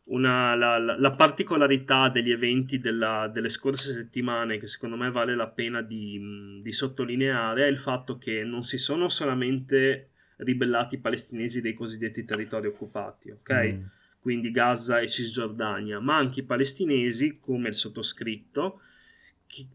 una, 0.06 0.54
la, 0.54 0.78
la, 0.78 1.12
particolarità 1.12 2.08
degli 2.08 2.30
eventi 2.30 2.78
della, 2.78 3.28
delle 3.32 3.49
scorse 3.49 3.92
settimane 3.92 4.58
che 4.58 4.66
secondo 4.66 4.96
me 4.96 5.11
vale 5.11 5.34
la 5.34 5.49
pena 5.49 5.80
di, 5.80 6.61
di, 6.62 6.73
sottolineare 6.73 7.64
è 7.64 7.68
il 7.68 7.78
fatto 7.78 8.18
che 8.18 8.44
non 8.44 8.64
si 8.64 8.76
sono 8.76 9.08
solamente 9.08 10.11
ribellati 10.38 10.96
i 10.96 11.00
palestinesi 11.00 11.62
dei 11.62 11.75
cosiddetti 11.75 12.25
territori 12.25 12.66
occupati, 12.66 13.30
ok? 13.30 13.52
Mm. 13.52 13.82
Quindi 14.20 14.50
Gaza 14.50 15.00
e 15.00 15.08
Cisgiordania, 15.08 16.00
ma 16.00 16.16
anche 16.16 16.40
i 16.40 16.44
palestinesi, 16.44 17.38
come 17.38 17.68
il 17.68 17.75
sottoscritto, 17.75 18.80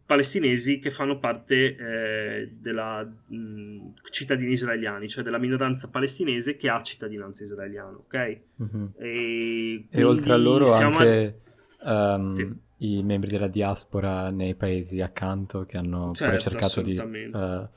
palestinesi 0.06 0.80
che 0.80 0.90
fanno 0.90 1.20
parte 1.20 1.76
eh, 1.76 2.52
della 2.60 3.04
mh, 3.04 3.94
cittadini 4.10 4.52
israeliani, 4.52 5.08
cioè 5.08 5.24
della 5.24 5.38
minoranza 5.38 5.90
palestinese 5.90 6.56
che 6.56 6.70
ha 6.70 6.82
cittadinanza 6.82 7.44
israeliana, 7.44 7.98
ok? 7.98 8.42
Mm-hmm. 8.62 8.86
E, 8.98 9.86
e, 9.90 10.04
oltre 10.04 10.34
a 10.34 10.38
loro 10.38 10.72
anche 10.72 11.42
a... 11.80 12.16
um, 12.16 12.34
sì. 12.34 12.56
i 12.78 13.04
membri 13.04 13.30
della 13.30 13.48
diaspora 13.48 14.30
nei 14.30 14.56
paesi 14.56 15.02
accanto 15.02 15.66
che 15.66 15.78
hanno 15.78 16.12
certo, 16.14 16.50
cercato 16.50 16.82
di 16.82 16.98
uh, 16.98 17.68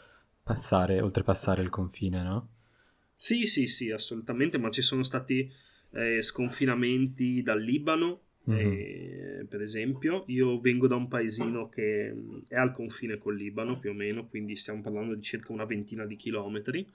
passare, 0.42 1.00
oltrepassare 1.00 1.62
il 1.62 1.70
confine, 1.70 2.22
no? 2.22 2.48
Sì, 3.14 3.46
sì, 3.46 3.66
sì, 3.66 3.90
assolutamente, 3.90 4.58
ma 4.58 4.68
ci 4.70 4.82
sono 4.82 5.04
stati 5.04 5.48
eh, 5.92 6.22
sconfinamenti 6.22 7.42
dal 7.42 7.60
Libano, 7.60 8.20
Mm-hmm. 8.50 8.72
E, 8.72 9.46
per 9.48 9.62
esempio, 9.62 10.24
io 10.26 10.58
vengo 10.58 10.86
da 10.86 10.96
un 10.96 11.08
paesino 11.08 11.68
che 11.68 12.14
è 12.48 12.56
al 12.56 12.72
confine 12.72 13.18
col 13.18 13.36
Libano 13.36 13.78
più 13.78 13.90
o 13.90 13.94
meno, 13.94 14.26
quindi 14.26 14.56
stiamo 14.56 14.80
parlando 14.80 15.14
di 15.14 15.22
circa 15.22 15.52
una 15.52 15.64
ventina 15.64 16.04
di 16.04 16.16
chilometri. 16.16 16.86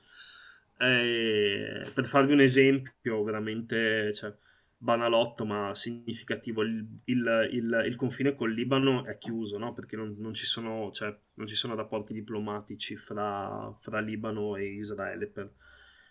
E, 0.80 1.89
per 1.94 2.06
farvi 2.06 2.34
un 2.34 2.42
esempio 2.42 3.24
veramente 3.24 4.13
cioè, 4.13 4.34
banalotto 4.77 5.46
ma 5.46 5.74
significativo, 5.74 6.62
il, 6.62 6.86
il, 7.06 7.50
il, 7.51 7.84
il, 7.88 7.96
confine 7.96 8.36
col 8.36 8.54
Libano 8.54 9.06
è 9.06 9.18
chiuso 9.18 9.58
no? 9.58 9.74
perché 9.74 9.96
non, 9.96 10.16
non, 10.20 10.34
ci 10.34 10.46
sono, 10.46 10.92
cioè, 10.92 11.16
non, 11.36 11.48
ci 11.48 11.56
sono, 11.56 11.74
rapporti 11.74 12.13
diplomatici 12.13 12.96
fra, 12.96 13.74
fra 13.80 14.00
Libano 14.00 14.56
e 14.56 14.66
Israele 14.66 15.27
per, 15.27 15.51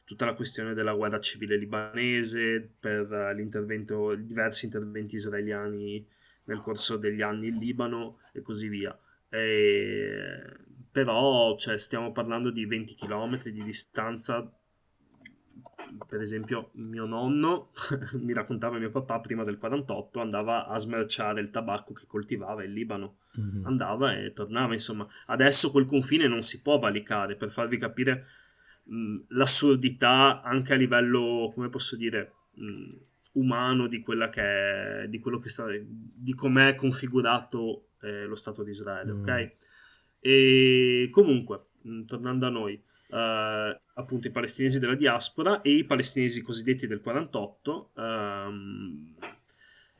tutta 0.06 0.25
la 0.25 0.34
questione 0.34 0.72
della 0.72 0.94
guerra 0.94 1.18
civile 1.18 1.56
libanese, 1.56 2.70
per 2.78 3.34
l'intervento, 3.34 4.14
diversi 4.14 4.64
interventi 4.66 5.16
israeliani 5.16 6.06
nel 6.44 6.60
corso 6.60 6.96
degli 6.96 7.22
anni 7.22 7.48
in 7.48 7.56
Libano 7.56 8.20
e 8.32 8.40
così 8.40 8.68
via. 8.68 8.96
E, 9.28 10.42
però 10.92 11.56
cioè, 11.56 11.76
stiamo 11.76 12.12
parlando 12.12 12.50
di 12.50 12.64
20 12.64 12.94
km 12.94 13.42
di 13.50 13.62
distanza. 13.64 14.48
Per 16.06 16.20
esempio, 16.20 16.70
mio 16.75 17.04
nonno 17.04 17.70
mi 18.20 18.32
raccontava 18.32 18.78
mio 18.78 18.90
papà 18.90 19.18
prima 19.18 19.42
del 19.42 19.58
48 19.58 20.20
andava 20.20 20.66
a 20.66 20.78
smerciare 20.78 21.40
il 21.40 21.50
tabacco 21.50 21.92
che 21.92 22.06
coltivava 22.06 22.62
in 22.62 22.72
Libano. 22.72 23.18
Mm-hmm. 23.40 23.66
Andava 23.66 24.16
e 24.16 24.32
tornava, 24.32 24.72
insomma. 24.72 25.04
Adesso 25.26 25.72
quel 25.72 25.86
confine 25.86 26.28
non 26.28 26.42
si 26.42 26.62
può 26.62 26.78
valicare 26.78 27.34
per 27.34 27.50
farvi 27.50 27.76
capire 27.76 28.25
l'assurdità 29.28 30.43
anche 30.43 30.73
a 30.73 30.76
livello, 30.76 31.50
come 31.55 31.69
posso 31.69 31.97
dire, 31.97 32.33
mh, 32.55 32.93
umano 33.33 33.87
di, 33.87 34.00
quella 34.00 34.28
che 34.28 34.43
è, 35.02 35.09
di 35.09 35.19
quello 35.19 35.38
che 35.38 35.49
sta, 35.49 35.66
di 35.69 36.35
com'è 36.35 36.75
configurato 36.75 37.88
eh, 38.02 38.25
lo 38.25 38.35
Stato 38.35 38.62
di 38.62 38.71
Israele, 38.71 39.12
mm. 39.12 39.21
ok? 39.21 39.52
E 40.21 41.09
comunque, 41.11 41.66
mh, 41.83 42.05
tornando 42.05 42.47
a 42.47 42.50
noi, 42.50 42.83
Uh, 43.09 43.71
appunto 43.95 44.26
i 44.26 44.33
palestinesi 44.33 44.81
della 44.81 44.97
diaspora 44.97 45.61
e 45.61 45.71
i 45.71 45.85
palestinesi 45.85 46.43
cosiddetti 46.43 46.88
del 46.88 47.00
48 47.00 47.93
um, 47.95 48.02
ehm, 48.02 49.14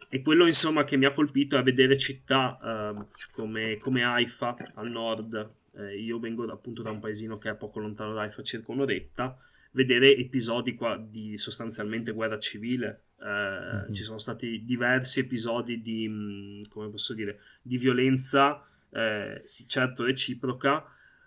e 0.09 0.23
quello 0.23 0.45
insomma 0.45 0.83
che 0.83 0.97
mi 0.97 1.05
ha 1.05 1.13
colpito 1.13 1.57
è 1.57 1.63
vedere 1.63 1.97
città 1.97 2.59
uh, 2.61 3.07
come, 3.31 3.77
come, 3.79 4.03
Haifa 4.03 4.57
al 4.75 4.91
nord. 4.91 5.55
Eh, 5.77 5.99
io 5.99 6.19
vengo 6.19 6.45
appunto 6.51 6.83
da 6.83 6.91
un 6.91 7.01
paesino 7.01 7.39
che 7.39 7.51
è 7.51 7.57
poco 7.57 7.81
lontano 7.81 8.15
da 8.15 8.23
Haifa, 8.23 8.43
circa 8.43 8.73
un'oretta. 8.73 9.37
Vedere 9.73 10.17
episodi 10.17 10.75
qua 10.75 10.97
di 10.97 11.37
sostanzialmente 11.37 12.13
guerra 12.13 12.39
civile. 12.39 13.03
Eh, 13.21 13.27
mm-hmm. 13.27 13.93
Ci 13.93 14.03
sono 14.03 14.19
stati 14.19 14.65
diversi 14.65 15.21
episodi 15.21 15.79
di, 15.79 16.61
come 16.69 16.89
posso 16.89 17.13
dire, 17.15 17.41
di 17.61 17.77
violenza, 17.77 18.65
eh, 18.91 19.41
sì, 19.45 19.69
certo 19.69 20.05
reciproca, 20.05 20.83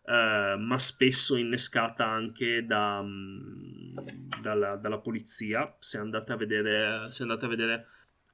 eh, 0.05 0.55
ma 0.57 0.77
spesso 0.79 1.35
innescata 1.35 2.07
anche 2.07 2.65
da, 2.65 3.01
mm, 3.03 3.97
dalla, 4.41 4.75
dalla, 4.77 4.97
polizia. 4.97 5.75
Se 5.77 5.99
andate 5.99 6.31
a 6.31 6.35
vedere, 6.35 7.11
se 7.11 7.21
andate 7.21 7.45
a 7.45 7.49
vedere 7.49 7.87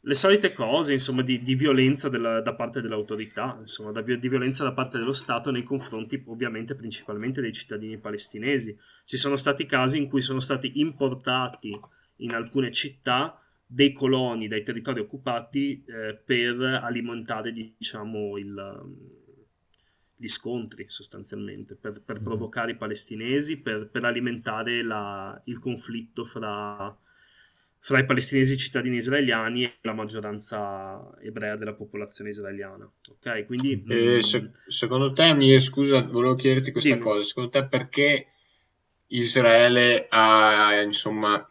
le 0.07 0.13
solite 0.13 0.53
cose, 0.53 0.93
insomma, 0.93 1.23
di, 1.23 1.41
di 1.41 1.55
violenza 1.55 2.09
della, 2.09 2.39
da 2.39 2.53
parte 2.53 2.79
dell'autorità, 2.79 3.57
insomma, 3.59 3.91
da, 3.91 4.01
di 4.01 4.29
violenza 4.29 4.63
da 4.63 4.71
parte 4.71 4.99
dello 4.99 5.13
Stato 5.13 5.49
nei 5.49 5.63
confronti, 5.63 6.21
ovviamente, 6.27 6.75
principalmente 6.75 7.41
dei 7.41 7.51
cittadini 7.51 7.97
palestinesi. 7.97 8.77
Ci 9.03 9.17
sono 9.17 9.35
stati 9.35 9.65
casi 9.65 9.97
in 9.97 10.07
cui 10.07 10.21
sono 10.21 10.39
stati 10.39 10.79
importati 10.79 11.75
in 12.17 12.35
alcune 12.35 12.71
città 12.71 13.39
dei 13.65 13.91
coloni 13.93 14.47
dai 14.47 14.61
territori 14.61 14.99
occupati 14.99 15.83
eh, 15.87 16.13
per 16.23 16.61
alimentare, 16.61 17.51
diciamo, 17.51 18.37
il, 18.37 18.83
gli 20.15 20.27
scontri 20.27 20.85
sostanzialmente, 20.87 21.75
per, 21.75 22.03
per 22.03 22.21
mm. 22.21 22.23
provocare 22.23 22.71
i 22.73 22.77
palestinesi, 22.77 23.59
per, 23.59 23.89
per 23.89 24.03
alimentare 24.03 24.83
la, 24.83 25.41
il 25.45 25.57
conflitto 25.57 26.25
fra 26.25 26.95
fra 27.85 27.99
i 27.99 28.05
palestinesi 28.05 28.57
cittadini 28.57 28.95
israeliani 28.95 29.63
e 29.63 29.77
la 29.81 29.93
maggioranza 29.93 31.15
ebrea 31.21 31.55
della 31.55 31.75
popolazione 31.75 32.31
israeliana. 32.31 32.91
Ok, 33.11 33.45
quindi... 33.45 33.83
Eh, 33.87 34.23
se, 34.23 34.49
secondo 34.65 35.11
te, 35.11 35.35
mi 35.35 35.59
scusa, 35.59 36.01
volevo 36.01 36.33
chiederti 36.33 36.71
questa 36.71 36.89
dimmi. 36.89 37.03
cosa, 37.03 37.23
secondo 37.23 37.51
te 37.51 37.67
perché 37.67 38.25
Israele 39.09 40.07
ha, 40.09 40.81
insomma, 40.81 41.47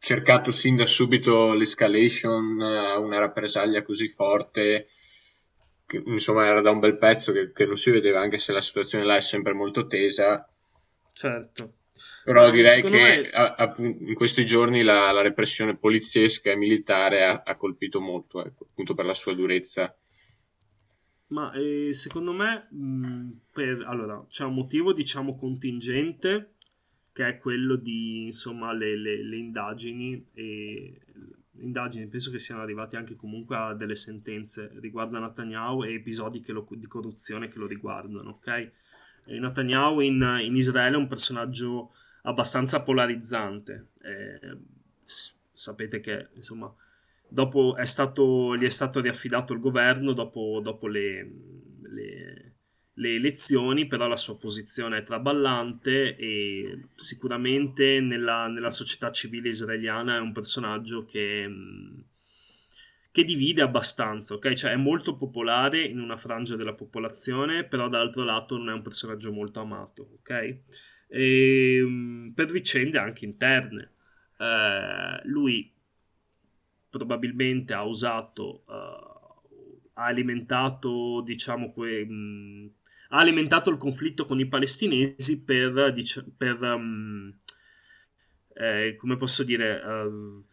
cercato 0.00 0.50
sin 0.50 0.74
da 0.74 0.84
subito 0.84 1.52
l'escalation, 1.52 2.60
una 2.60 3.18
rappresaglia 3.20 3.84
così 3.84 4.08
forte, 4.08 4.88
che, 5.86 6.02
insomma 6.06 6.48
era 6.48 6.60
da 6.60 6.72
un 6.72 6.80
bel 6.80 6.98
pezzo 6.98 7.30
che, 7.30 7.52
che 7.52 7.66
non 7.66 7.76
si 7.76 7.92
vedeva, 7.92 8.20
anche 8.20 8.38
se 8.38 8.50
la 8.50 8.60
situazione 8.60 9.04
là 9.04 9.14
è 9.14 9.20
sempre 9.20 9.52
molto 9.52 9.86
tesa. 9.86 10.44
Certo. 11.12 11.74
Però 12.24 12.50
direi 12.50 12.82
che 12.82 12.90
me... 12.90 13.30
a, 13.30 13.54
a, 13.54 13.74
in 13.78 14.14
questi 14.14 14.44
giorni 14.44 14.82
la, 14.82 15.12
la, 15.12 15.22
repressione 15.22 15.76
poliziesca 15.76 16.50
e 16.50 16.56
militare 16.56 17.24
ha, 17.24 17.42
ha 17.44 17.56
colpito 17.56 18.00
molto, 18.00 18.44
ecco, 18.44 18.66
appunto 18.70 18.94
per 18.94 19.04
la 19.04 19.14
sua 19.14 19.34
durezza. 19.34 19.94
Ma 21.28 21.52
eh, 21.52 21.92
secondo 21.92 22.32
me 22.32 22.68
mh, 22.70 23.30
per, 23.52 23.84
allora, 23.86 24.24
c'è 24.28 24.44
un 24.44 24.54
motivo 24.54 24.92
diciamo 24.92 25.36
contingente 25.36 26.54
che 27.12 27.28
è 27.28 27.38
quello 27.38 27.76
di 27.76 28.26
insomma 28.26 28.72
le, 28.72 28.96
le, 28.96 29.22
le 29.22 29.36
indagini 29.36 30.26
e 30.34 31.00
indagini 31.58 32.08
penso 32.08 32.32
che 32.32 32.40
siano 32.40 32.60
arrivati 32.62 32.96
anche 32.96 33.14
comunque 33.14 33.56
a 33.56 33.74
delle 33.74 33.94
sentenze 33.94 34.72
riguardo 34.80 35.16
a 35.16 35.20
Netanyahu 35.20 35.84
e 35.84 35.94
episodi 35.94 36.42
lo, 36.48 36.66
di 36.70 36.88
corruzione 36.88 37.46
che 37.46 37.58
lo 37.58 37.68
riguardano 37.68 38.30
ok 38.30 38.72
Netanyahu 39.26 40.00
in, 40.00 40.40
in, 40.42 40.56
Israele 40.56 40.96
è 40.96 40.98
un 40.98 41.06
personaggio 41.06 41.92
abbastanza 42.22 42.82
polarizzante. 42.82 43.88
Eh, 44.02 44.58
sapete 45.04 46.00
che 46.00 46.28
insomma, 46.34 46.72
dopo 47.28 47.76
è 47.76 47.86
stato, 47.86 48.56
gli 48.56 48.64
è 48.64 48.70
stato 48.70 49.00
riaffidato 49.00 49.52
il 49.52 49.60
governo 49.60 50.12
dopo, 50.12 50.60
dopo 50.62 50.86
le, 50.86 51.30
le, 51.82 52.54
le, 52.92 53.14
elezioni, 53.14 53.86
però 53.86 54.06
la 54.06 54.16
sua 54.16 54.36
posizione 54.36 54.98
è 54.98 55.02
traballante 55.02 56.16
e 56.16 56.88
sicuramente 56.94 58.00
nella, 58.00 58.48
nella 58.48 58.70
società 58.70 59.10
civile 59.10 59.48
israeliana 59.48 60.16
è 60.16 60.20
un 60.20 60.32
personaggio 60.32 61.04
che 61.04 61.48
che 63.14 63.22
divide 63.22 63.62
abbastanza, 63.62 64.34
ok? 64.34 64.54
Cioè 64.54 64.72
è 64.72 64.76
molto 64.76 65.14
popolare 65.14 65.84
in 65.84 66.00
una 66.00 66.16
frangia 66.16 66.56
della 66.56 66.74
popolazione, 66.74 67.62
però 67.62 67.86
dall'altro 67.86 68.24
lato 68.24 68.56
non 68.56 68.70
è 68.70 68.72
un 68.72 68.82
personaggio 68.82 69.30
molto 69.30 69.60
amato, 69.60 70.18
ok? 70.18 70.30
E, 71.06 71.76
ehm, 71.76 72.32
per 72.34 72.50
vicende 72.50 72.98
anche 72.98 73.24
interne. 73.24 73.92
Eh, 74.36 75.20
lui 75.28 75.72
probabilmente 76.90 77.72
ha 77.72 77.84
usato, 77.84 78.64
uh, 78.66 79.52
ha 79.92 80.04
alimentato, 80.06 81.22
diciamo, 81.24 81.72
que, 81.72 82.04
mh, 82.04 82.72
ha 83.10 83.18
alimentato 83.18 83.70
il 83.70 83.76
conflitto 83.76 84.24
con 84.24 84.40
i 84.40 84.48
palestinesi 84.48 85.44
per, 85.44 85.92
dic- 85.92 86.24
per 86.36 86.60
um, 86.60 87.32
eh, 88.54 88.96
come 88.96 89.16
posso 89.16 89.44
dire, 89.44 89.80
uh, 89.84 90.44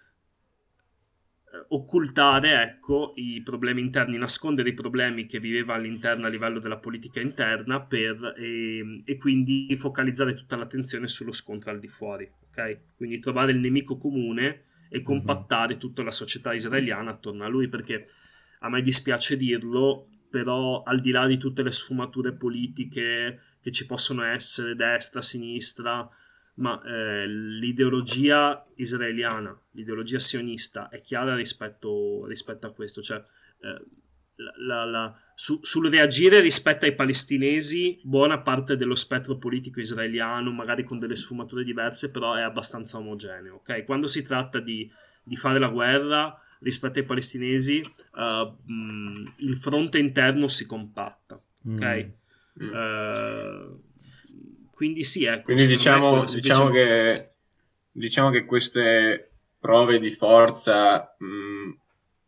occultare 1.69 2.61
ecco, 2.63 3.13
i 3.15 3.41
problemi 3.43 3.81
interni, 3.81 4.17
nascondere 4.17 4.69
i 4.69 4.73
problemi 4.73 5.25
che 5.25 5.39
viveva 5.39 5.73
all'interno 5.73 6.25
a 6.25 6.29
livello 6.29 6.59
della 6.59 6.77
politica 6.77 7.19
interna 7.19 7.81
per, 7.81 8.35
e, 8.37 9.01
e, 9.05 9.17
quindi 9.17 9.73
focalizzare 9.75 10.33
tutta 10.33 10.55
l'attenzione 10.55 11.07
sullo 11.07 11.31
scontro 11.31 11.71
al 11.71 11.79
di 11.79 11.87
fuori. 11.87 12.29
Okay? 12.49 12.79
Quindi 12.95 13.19
trovare 13.19 13.51
il 13.51 13.59
nemico 13.59 13.97
comune 13.97 14.63
e 14.89 14.99
mhm. 14.99 15.03
compattare 15.03 15.77
tutta 15.77 16.03
la 16.03 16.11
società 16.11 16.53
israeliana 16.53 17.11
attorno 17.11 17.43
a 17.43 17.49
lui 17.49 17.67
perché 17.67 18.05
a 18.59 18.69
me 18.69 18.81
dispiace 18.81 19.35
dirlo, 19.35 20.07
però 20.29 20.83
al 20.83 20.99
di 20.99 21.11
là 21.11 21.25
di 21.27 21.37
tutte 21.37 21.63
le 21.63 21.71
sfumature 21.71 22.33
politiche 22.33 23.39
che 23.61 23.71
ci 23.71 23.85
possono 23.85 24.23
essere, 24.23 24.75
destra, 24.75 25.21
sinistra, 25.21 26.07
ma 26.55 26.81
eh, 26.83 27.27
l'ideologia 27.27 28.65
israeliana, 28.75 29.57
l'ideologia 29.71 30.19
sionista 30.19 30.89
è 30.89 31.01
chiara 31.01 31.35
rispetto, 31.35 32.25
rispetto 32.25 32.67
a 32.67 32.71
questo, 32.71 33.01
cioè 33.01 33.21
eh, 33.61 33.85
la, 34.57 34.85
la, 34.85 35.15
su, 35.35 35.59
sul 35.61 35.89
reagire 35.89 36.39
rispetto 36.39 36.85
ai 36.85 36.95
palestinesi, 36.95 37.99
buona 38.03 38.41
parte 38.41 38.75
dello 38.75 38.95
spettro 38.95 39.37
politico 39.37 39.79
israeliano, 39.79 40.51
magari 40.51 40.83
con 40.83 40.99
delle 40.99 41.15
sfumature 41.15 41.63
diverse, 41.63 42.11
però 42.11 42.33
è 42.33 42.41
abbastanza 42.41 42.97
omogeneo. 42.97 43.55
Okay? 43.55 43.85
Quando 43.85 44.07
si 44.07 44.23
tratta 44.23 44.59
di, 44.59 44.89
di, 45.23 45.35
fare 45.35 45.59
la 45.59 45.69
guerra 45.69 46.37
rispetto 46.59 46.99
ai 46.99 47.05
palestinesi, 47.05 47.81
uh, 48.15 48.71
mh, 48.71 49.33
il 49.37 49.57
fronte 49.57 49.99
interno 49.99 50.47
si 50.47 50.65
compatta. 50.65 51.41
Okay? 51.65 52.13
Mm. 52.61 52.73
Uh, 52.73 53.89
quindi 54.81 55.03
sì, 55.03 55.25
ecco. 55.25 55.43
Quindi 55.43 55.67
diciamo, 55.67 56.23
diciamo, 56.23 56.71
che, 56.71 57.33
diciamo 57.91 58.31
che 58.31 58.45
queste 58.45 59.29
prove 59.59 59.99
di 59.99 60.09
forza 60.09 61.15
mh, 61.19 61.77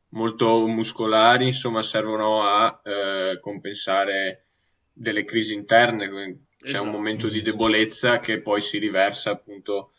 molto 0.09 0.67
muscolari, 0.67 1.45
insomma, 1.45 1.81
servono 1.81 2.43
a 2.43 2.79
eh, 2.83 3.39
compensare 3.41 4.45
delle 4.93 5.25
crisi 5.25 5.55
interne. 5.55 6.07
C'è 6.61 6.69
esatto, 6.69 6.83
un 6.85 6.91
momento 6.91 7.27
sì, 7.27 7.41
di 7.41 7.49
debolezza 7.49 8.19
che 8.19 8.39
poi 8.39 8.61
si 8.61 8.77
riversa 8.77 9.31
appunto 9.31 9.93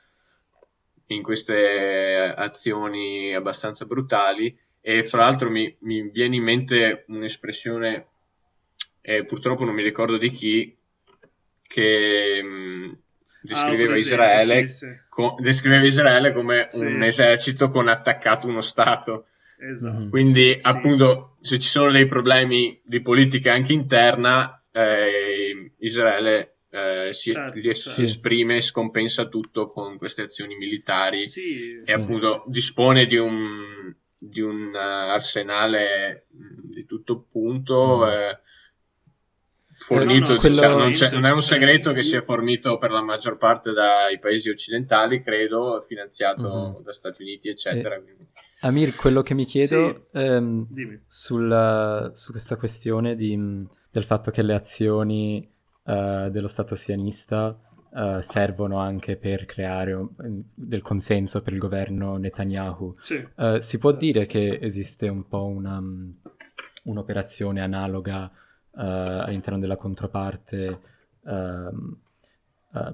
in 1.07 1.25
queste 1.25 2.33
azioni 2.37 3.35
abbastanza 3.35 3.85
brutali. 3.85 4.57
E 4.81 5.03
fra 5.03 5.23
l'altro 5.23 5.51
mi, 5.51 5.75
mi 5.81 6.09
viene 6.09 6.37
in 6.37 6.45
mente 6.45 7.05
un'espressione, 7.09 8.07
eh, 9.01 9.25
purtroppo 9.25 9.65
non 9.65 9.75
mi 9.75 9.83
ricordo 9.83 10.19
di 10.19 10.31
chi, 10.31 10.77
che 11.75 12.41
mh, 12.41 12.47
mm, 12.47 12.93
descriveva, 13.43 13.95
ah, 13.95 13.99
Israele, 13.99 14.69
sì, 14.69 14.87
sì. 14.87 14.97
Co- 15.09 15.37
descriveva, 15.41 15.85
Israele, 15.85 16.33
come 16.33 16.67
sì. 16.69 16.87
un 16.87 17.03
esercito 17.03 17.69
con 17.69 17.89
attaccato 17.89 18.47
uno 18.47 18.61
Stato. 18.61 19.27
Esatto. 19.59 20.09
Quindi, 20.09 20.57
appunto, 20.61 21.37
se 21.41 21.59
ci 21.59 21.67
sono 21.67 21.91
dei 21.91 22.07
problemi 22.07 22.81
di 22.85 23.01
politica 23.01 23.53
anche 23.53 23.73
interna, 23.73 24.63
eh, 24.71 25.73
Israele 25.79 26.59
eh, 26.71 27.13
si, 27.13 27.33
certo, 27.33 27.61
certo. 27.61 27.91
si, 27.91 28.03
esprime 28.05 28.57
e 28.57 28.61
scompensa 28.61 29.27
tutto 29.27 29.69
con 29.69 29.97
queste 29.97 30.23
azioni 30.23 30.57
militari 30.57 31.23
e 31.23 31.93
appunto 31.93 32.45
dispone 32.47 33.07
di 33.07 33.17
un, 33.17 33.95
di 34.17 34.41
un 34.41 34.71
uh, 34.73 35.11
arsenale 35.11 36.27
di 36.29 36.85
tutto 36.85 37.27
punto. 37.31 38.05
Mm. 38.05 38.09
Eh, 38.11 38.41
fornito, 39.87 40.29
no, 40.29 40.33
no, 40.33 40.39
quello... 40.39 40.95
cioè, 40.95 41.11
non, 41.11 41.21
non, 41.21 41.31
è 41.31 41.33
un 41.33 41.43
segreto 41.43 41.93
che 41.93 42.03
sia 42.03 42.23
fornito 42.23 42.79
per 42.79 42.91
la 42.91 43.03
maggior 43.03 43.37
parte 43.37 43.73
dai 43.73 44.19
paesi 44.19 44.49
occidentali, 44.49 45.23
credo, 45.23 45.83
finanziato 45.87 46.43
mm-hmm. 46.43 46.83
da 46.83 46.93
Stati 46.93 47.23
Uniti, 47.23 47.49
eccetera. 47.49 47.97
E... 47.97 48.03
Amir, 48.61 48.95
quello 48.95 49.21
che 49.21 49.35
mi 49.35 49.45
chiedo 49.45 50.07
sì. 50.11 50.19
ehm, 50.19 51.01
sulla, 51.07 52.13
su 52.15 52.31
questa 52.31 52.57
questione 52.57 53.15
di, 53.15 53.39
del 53.91 54.05
fatto 54.05 54.31
che 54.31 54.43
le 54.43 54.55
azioni 54.55 55.47
uh, 55.83 56.31
dello 56.31 56.49
Stato 56.49 56.75
sionista 56.75 57.59
uh, 57.91 58.21
servono 58.21 58.79
anche 58.79 59.17
per 59.17 59.45
creare 59.45 59.93
un, 59.93 60.09
del 60.55 60.81
consenso 60.81 61.43
per 61.43 61.53
il 61.53 61.59
governo 61.59 62.17
Netanyahu. 62.17 62.97
Sì, 63.01 63.23
uh, 63.37 63.59
si 63.61 63.77
può 63.77 63.91
sì. 63.91 63.99
dire 63.99 64.25
che 64.25 64.59
esiste 64.63 65.09
un 65.09 65.29
po' 65.29 65.45
una, 65.45 65.83
un'operazione 66.85 67.61
analoga 67.61 68.31
uh, 68.75 68.81
all'interno 68.81 69.59
della 69.59 69.77
controparte 69.77 70.81
ehm, 71.25 71.97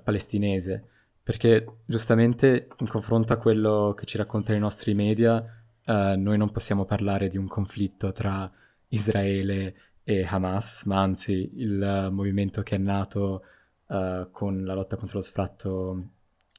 palestinese? 0.05 0.85
Perché 1.23 1.66
giustamente 1.85 2.69
in 2.79 2.88
confronto 2.88 3.33
a 3.33 3.37
quello 3.37 3.95
che 3.97 4.07
ci 4.07 4.16
raccontano 4.16 4.57
i 4.57 4.61
nostri 4.61 4.95
media, 4.95 5.45
noi 5.87 6.37
non 6.37 6.53
possiamo 6.53 6.85
parlare 6.85 7.27
di 7.29 7.37
un 7.37 7.49
conflitto 7.49 8.12
tra 8.12 8.51
Israele 8.88 9.75
e 10.05 10.25
Hamas, 10.25 10.85
ma 10.85 11.01
anzi 11.01 11.51
il 11.55 12.09
movimento 12.12 12.62
che 12.62 12.77
è 12.77 12.79
nato 12.79 13.43
uh, 13.87 14.31
con 14.31 14.64
la 14.64 14.75
lotta 14.75 14.97
contro 14.97 15.19
lo 15.19 15.25
sfratto 15.25 16.05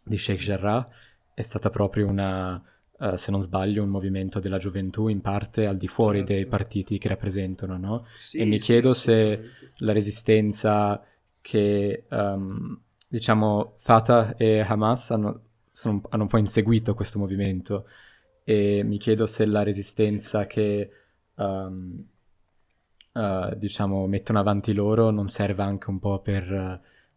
di 0.04 0.18
Sheikh 0.18 0.42
Jarrah 0.42 0.88
è 1.34 1.42
stata 1.42 1.70
proprio 1.70 2.08
una, 2.08 2.62
uh, 3.02 3.16
se 3.16 3.32
non 3.32 3.42
sbaglio, 3.42 3.84
un 3.84 3.90
movimento 3.90 4.40
della 4.40 4.58
gioventù 4.58 5.08
in 5.08 5.22
parte 5.22 5.66
al 5.66 5.78
di 5.78 5.88
fuori 5.88 6.20
certo. 6.20 6.34
dei 6.34 6.46
partiti 6.46 6.98
che 6.98 7.08
rappresentano, 7.08 7.78
no? 7.78 8.06
Sì, 8.16 8.40
e 8.40 8.46
mi 8.46 8.60
sì, 8.60 8.66
chiedo 8.68 8.94
se 8.94 9.42
la 9.78 9.92
resistenza 9.92 11.04
che, 11.42 12.06
um, 12.10 12.80
diciamo, 13.08 13.74
Fatah 13.78 14.36
e 14.38 14.60
Hamas 14.60 15.12
hanno, 15.12 15.42
sono, 15.72 16.02
hanno 16.10 16.24
un 16.24 16.30
po' 16.30 16.38
inseguito 16.38 16.94
questo 16.94 17.20
movimento 17.20 17.86
e 18.44 18.84
mi 18.84 18.98
chiedo 18.98 19.26
se 19.26 19.46
la 19.46 19.64
resistenza 19.64 20.46
che... 20.46 20.92
Um, 21.36 22.06
uh, 23.14 23.56
diciamo, 23.56 24.08
mettono 24.08 24.40
avanti 24.40 24.74
loro 24.74 25.10
non 25.10 25.28
serve 25.28 25.64
anche 25.64 25.90
un 25.90 26.00
po' 26.00 26.20
per 26.20 26.50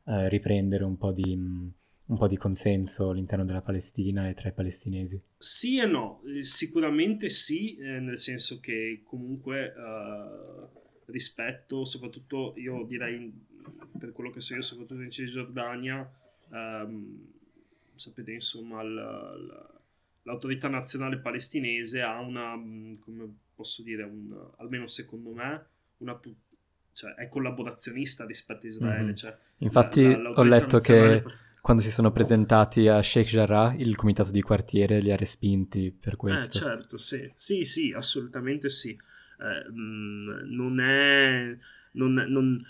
uh, 0.04 0.28
riprendere 0.28 0.84
un 0.84 0.96
po, 0.96 1.12
di, 1.12 1.72
un 2.06 2.18
po' 2.18 2.28
di 2.28 2.36
consenso 2.36 3.10
all'interno 3.10 3.44
della 3.44 3.62
Palestina 3.62 4.28
e 4.28 4.34
tra 4.34 4.48
i 4.48 4.52
palestinesi? 4.52 5.20
Sì 5.36 5.78
e 5.78 5.86
no, 5.86 6.22
eh, 6.26 6.44
sicuramente 6.44 7.28
sì, 7.28 7.76
eh, 7.76 8.00
nel 8.00 8.18
senso 8.18 8.60
che 8.60 9.00
comunque 9.04 9.72
uh, 9.74 10.68
rispetto, 11.06 11.84
soprattutto 11.84 12.54
io 12.56 12.84
direi 12.84 13.32
per 13.98 14.12
quello 14.12 14.30
che 14.30 14.40
so 14.40 14.54
io, 14.54 14.60
soprattutto 14.60 15.02
in 15.02 15.10
Cisgiordania, 15.10 16.10
um, 16.50 17.26
sapete 17.94 18.32
insomma 18.32 18.82
l, 18.82 19.80
l'autorità 20.22 20.68
nazionale 20.68 21.18
palestinese 21.18 22.02
ha 22.02 22.20
una, 22.20 22.52
come 23.00 23.34
posso 23.54 23.82
dire, 23.82 24.02
un, 24.02 24.50
almeno 24.56 24.86
secondo 24.86 25.30
me, 25.30 25.64
una, 25.98 26.18
cioè, 26.92 27.12
è 27.14 27.28
collaborazionista 27.28 28.26
rispetto 28.26 28.66
a 28.66 28.68
Israele. 28.68 29.02
Mm-hmm. 29.04 29.14
Cioè, 29.14 29.36
Infatti 29.58 30.02
la, 30.02 30.18
la, 30.18 30.30
ho 30.30 30.42
letto 30.42 30.78
che 30.78 31.22
quando 31.64 31.80
si 31.80 31.90
sono 31.90 32.12
presentati 32.12 32.88
a 32.88 33.02
Sheikh 33.02 33.26
Jarrah 33.26 33.74
il 33.78 33.96
comitato 33.96 34.30
di 34.30 34.42
quartiere 34.42 35.00
li 35.00 35.10
ha 35.10 35.16
respinti 35.16 35.90
per 35.98 36.16
questo. 36.16 36.58
Eh, 36.58 36.60
certo, 36.60 36.98
sì, 36.98 37.32
sì, 37.34 37.64
sì 37.64 37.90
assolutamente 37.96 38.68
sì. 38.68 38.90
Eh, 38.90 39.72
non 39.72 40.78
è... 40.78 41.56
Non, 41.92 42.12
non, 42.12 42.62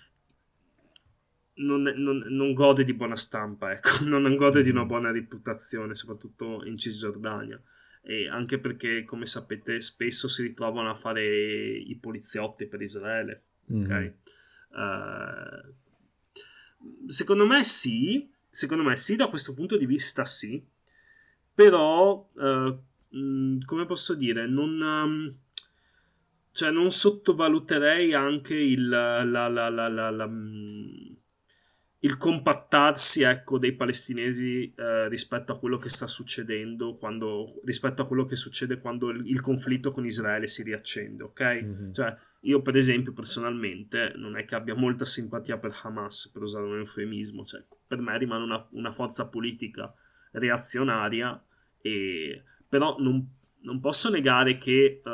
non, 1.54 1.83
non, 1.83 2.24
non, 2.28 2.52
gode 2.52 2.85
di 2.85 2.94
buona 2.94 3.16
stampa, 3.16 3.72
ecco, 3.72 4.07
non 4.07 4.37
gode 4.37 4.62
di 4.62 4.70
una 4.70 4.78
mm-hmm. 4.78 4.88
buona 4.88 5.11
reputazione, 5.11 5.96
soprattutto 5.96 6.64
in 6.64 6.76
Cisgiordania 6.76 7.61
e 8.00 8.28
anche 8.28 8.61
perché, 8.61 9.02
come 9.02 9.26
sapete, 9.26 9.80
spesso 9.80 10.28
si 10.28 10.42
ritrovano 10.42 10.90
a 10.90 10.94
fare 10.94 11.24
i 11.24 11.98
poliziotti 12.00 12.68
per 12.68 12.80
Israele. 12.80 13.42
Mm. 13.72 13.83
Ok? 13.83 14.14
Uh, 14.70 15.74
secondo 17.09 17.44
me 17.44 17.64
sì, 17.64 18.30
secondo 18.55 18.85
me 18.85 18.97
sì, 18.97 19.17
da 19.17 19.27
questo 19.27 19.53
punto 19.53 19.77
di 19.77 19.85
vista 19.85 20.25
sì, 20.25 20.64
però, 21.53 22.29
mh, 22.35 23.59
come 23.64 23.87
posso 23.87 24.14
dire, 24.14 24.47
non... 24.47 24.81
Um, 24.81 25.37
cioè 26.53 26.71
non 26.71 26.88
sottovaluterei 26.93 28.14
anche 28.14 28.55
il, 28.55 28.88
la, 28.88 29.25
la, 29.25 29.49
la 29.49 30.31
il 32.05 32.19
compattarsi 32.19 33.23
ecco, 33.23 33.59
dei 33.59 33.75
palestinesi 33.75 34.73
eh, 34.77 35.09
rispetto 35.09 35.53
a 35.53 35.59
quello 35.59 35.79
che 35.79 35.88
sta 35.88 36.07
succedendo 36.07 36.95
quando, 36.97 37.61
rispetto 37.64 38.03
a 38.03 38.07
quello 38.07 38.25
che 38.25 38.37
succede 38.37 38.79
quando 38.79 39.09
il, 39.09 39.27
il 39.27 39.40
conflitto 39.40 39.90
con 39.90 40.05
Israele 40.05 40.47
si 40.47 40.62
riaccende 40.62 41.23
ok 41.23 41.40
mm-hmm. 41.40 41.93
cioè 41.93 42.14
io 42.40 42.61
per 42.61 42.77
esempio 42.77 43.14
personalmente 43.14 44.12
non 44.17 44.37
è 44.37 44.45
che 44.45 44.55
abbia 44.55 44.75
molta 44.75 45.07
simpatia 45.07 45.57
per 45.57 45.75
Hamas 45.83 46.29
per 46.29 46.43
usare 46.43 46.67
un 46.67 46.77
eufemismo 46.77 47.43
cioè, 47.45 47.64
per 47.87 48.01
me 48.01 48.17
rimane 48.19 48.45
una, 48.45 48.67
una 48.73 48.90
forza 48.90 49.31
politica 49.31 49.93
reazionaria 50.33 51.43
e, 51.81 52.43
però 52.69 52.97
non, 52.99 53.27
non 53.62 53.81
posso 53.81 54.11
negare 54.11 54.59
che 54.59 55.01
uh, 55.03 55.11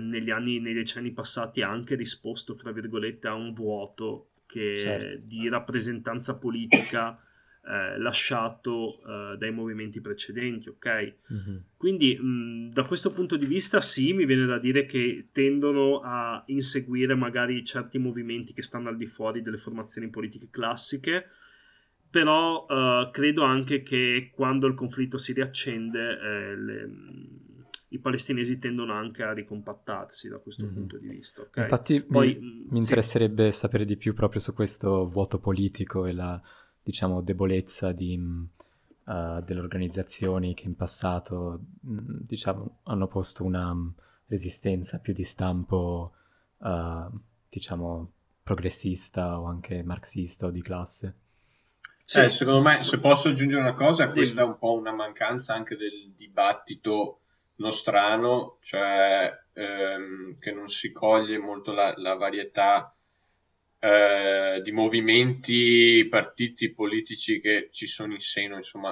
negli 0.00 0.30
anni 0.30 0.58
nei 0.58 0.74
decenni 0.74 1.12
passati 1.12 1.62
ha 1.62 1.70
anche 1.70 1.94
risposto 1.94 2.54
fra 2.54 2.72
virgolette 2.72 3.28
a 3.28 3.34
un 3.34 3.52
vuoto 3.52 4.31
che 4.52 4.78
certo. 4.78 5.20
di 5.24 5.48
rappresentanza 5.48 6.36
politica 6.36 7.18
eh, 7.64 7.98
lasciato 7.98 9.00
eh, 9.06 9.36
dai 9.38 9.50
movimenti 9.50 10.00
precedenti, 10.00 10.68
ok? 10.68 10.88
Mm-hmm. 11.32 11.56
Quindi 11.76 12.18
mh, 12.18 12.70
da 12.70 12.84
questo 12.84 13.12
punto 13.12 13.36
di 13.36 13.46
vista 13.46 13.80
sì, 13.80 14.12
mi 14.12 14.26
viene 14.26 14.44
da 14.44 14.58
dire 14.58 14.84
che 14.84 15.28
tendono 15.32 16.00
a 16.00 16.42
inseguire 16.46 17.14
magari 17.14 17.64
certi 17.64 17.98
movimenti 17.98 18.52
che 18.52 18.62
stanno 18.62 18.90
al 18.90 18.96
di 18.96 19.06
fuori 19.06 19.40
delle 19.40 19.56
formazioni 19.56 20.10
politiche 20.10 20.48
classiche, 20.50 21.26
però 22.10 22.66
eh, 22.68 23.08
credo 23.10 23.42
anche 23.42 23.82
che 23.82 24.30
quando 24.34 24.66
il 24.66 24.74
conflitto 24.74 25.16
si 25.16 25.32
riaccende 25.32 26.18
eh, 26.20 26.56
le, 26.56 26.90
i 27.92 27.98
palestinesi 27.98 28.58
tendono 28.58 28.94
anche 28.94 29.22
a 29.22 29.32
ricompattarsi 29.32 30.28
da 30.28 30.38
questo 30.38 30.64
mm-hmm. 30.64 30.74
punto 30.74 30.98
di 30.98 31.08
vista. 31.08 31.42
Okay? 31.42 31.64
Infatti 31.64 32.02
Poi, 32.02 32.38
mi, 32.40 32.66
mi 32.70 32.78
interesserebbe 32.78 33.52
sì. 33.52 33.58
sapere 33.58 33.84
di 33.84 33.96
più 33.96 34.14
proprio 34.14 34.40
su 34.40 34.54
questo 34.54 35.08
vuoto 35.08 35.38
politico 35.38 36.06
e 36.06 36.12
la 36.12 36.40
diciamo, 36.82 37.20
debolezza 37.20 37.92
di, 37.92 38.16
uh, 38.16 39.42
delle 39.42 39.60
organizzazioni 39.60 40.54
che 40.54 40.66
in 40.66 40.74
passato 40.74 41.60
diciamo, 41.80 42.78
hanno 42.84 43.06
posto 43.06 43.44
una 43.44 43.76
resistenza 44.26 44.98
più 44.98 45.12
di 45.12 45.24
stampo 45.24 46.12
uh, 46.58 47.20
diciamo, 47.48 48.12
progressista 48.42 49.38
o 49.38 49.46
anche 49.46 49.82
marxista 49.82 50.46
o 50.46 50.50
di 50.50 50.62
classe. 50.62 51.16
Eh, 52.14 52.28
secondo 52.28 52.62
me, 52.62 52.82
se 52.82 52.98
posso 52.98 53.28
aggiungere 53.28 53.60
una 53.60 53.74
cosa, 53.74 54.10
questa 54.10 54.42
è 54.42 54.44
un 54.44 54.58
po' 54.58 54.72
una 54.72 54.92
mancanza 54.92 55.54
anche 55.54 55.76
del 55.76 56.12
dibattito 56.16 57.21
nostrano, 57.62 58.58
cioè 58.62 59.32
ehm, 59.54 60.38
che 60.38 60.50
non 60.52 60.68
si 60.68 60.92
coglie 60.92 61.38
molto 61.38 61.72
la, 61.72 61.94
la 61.96 62.14
varietà 62.14 62.94
eh, 63.78 64.60
di 64.62 64.72
movimenti, 64.72 66.06
partiti 66.10 66.70
politici 66.70 67.40
che 67.40 67.68
ci 67.72 67.86
sono 67.86 68.12
in 68.12 68.20
seno, 68.20 68.56
insomma, 68.56 68.90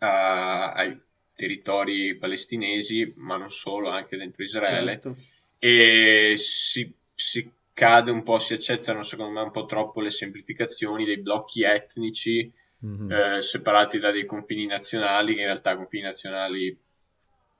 a, 0.00 0.72
ai 0.72 0.98
territori 1.34 2.16
palestinesi, 2.16 3.12
ma 3.16 3.36
non 3.36 3.50
solo, 3.50 3.88
anche 3.90 4.16
dentro 4.16 4.42
Israele. 4.42 4.92
Certo. 4.92 5.16
E 5.58 6.34
si, 6.36 6.92
si 7.14 7.50
cade 7.72 8.10
un 8.10 8.22
po', 8.22 8.38
si 8.38 8.54
accettano 8.54 9.02
secondo 9.02 9.32
me 9.32 9.40
un 9.40 9.50
po' 9.50 9.66
troppo 9.66 10.00
le 10.00 10.10
semplificazioni 10.10 11.04
dei 11.04 11.18
blocchi 11.18 11.62
etnici 11.62 12.50
mm-hmm. 12.84 13.12
eh, 13.12 13.40
separati 13.40 13.98
da 13.98 14.10
dei 14.10 14.24
confini 14.24 14.66
nazionali, 14.66 15.34
che 15.34 15.40
in 15.40 15.46
realtà 15.46 15.76
confini 15.76 16.02
nazionali 16.02 16.76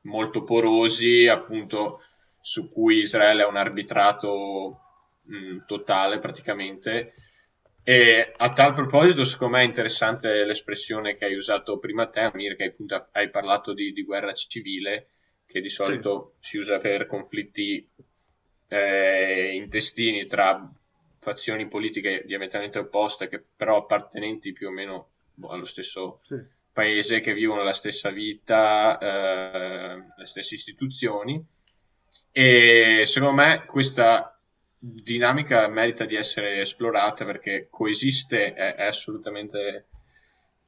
molto 0.09 0.43
porosi, 0.43 1.27
appunto, 1.27 2.03
su 2.41 2.71
cui 2.71 2.99
Israele 2.99 3.43
ha 3.43 3.47
un 3.47 3.57
arbitrato 3.57 4.81
mh, 5.23 5.67
totale 5.67 6.19
praticamente. 6.19 7.15
E 7.83 8.33
a 8.37 8.49
tal 8.51 8.75
proposito, 8.75 9.25
secondo 9.25 9.57
me 9.57 9.63
è 9.63 9.67
interessante 9.67 10.45
l'espressione 10.45 11.17
che 11.17 11.27
hai 11.27 11.35
usato 11.35 11.79
prima 11.79 12.07
te, 12.09 12.21
Amir, 12.21 12.57
che 12.57 12.65
appunto 12.65 13.09
hai 13.13 13.31
parlato 13.31 13.73
di, 13.73 13.93
di 13.93 14.03
guerra 14.03 14.33
civile, 14.33 15.09
che 15.47 15.61
di 15.61 15.71
solito 15.71 16.35
sì. 16.41 16.51
si 16.51 16.59
usa 16.59 16.79
per 16.79 17.07
conflitti 17.07 17.89
eh, 18.69 19.53
intestini 19.55 20.27
tra 20.27 20.71
fazioni 21.21 21.67
politiche 21.69 22.25
diametralmente 22.27 22.79
opposte, 22.79 23.29
che 23.29 23.43
però 23.57 23.79
appartenenti 23.79 24.53
più 24.53 24.69
o 24.69 24.71
meno 24.71 25.09
boh, 25.35 25.49
allo 25.49 25.65
stesso 25.65 26.19
sì 26.23 26.57
paese 26.79 27.19
che 27.19 27.35
vivono 27.35 27.65
la 27.65 27.73
stessa 27.73 28.11
vita, 28.11 28.99
eh, 28.99 29.97
le 30.17 30.25
stesse 30.25 30.55
istituzioni 30.55 31.45
e 32.31 33.03
secondo 33.05 33.35
me 33.35 33.65
questa 33.67 34.41
dinamica 34.79 35.67
merita 35.67 36.05
di 36.05 36.15
essere 36.15 36.61
esplorata 36.61 37.25
perché 37.25 37.67
coesiste, 37.69 38.55
è, 38.55 38.77
è 38.77 38.85
assolutamente 38.85 39.87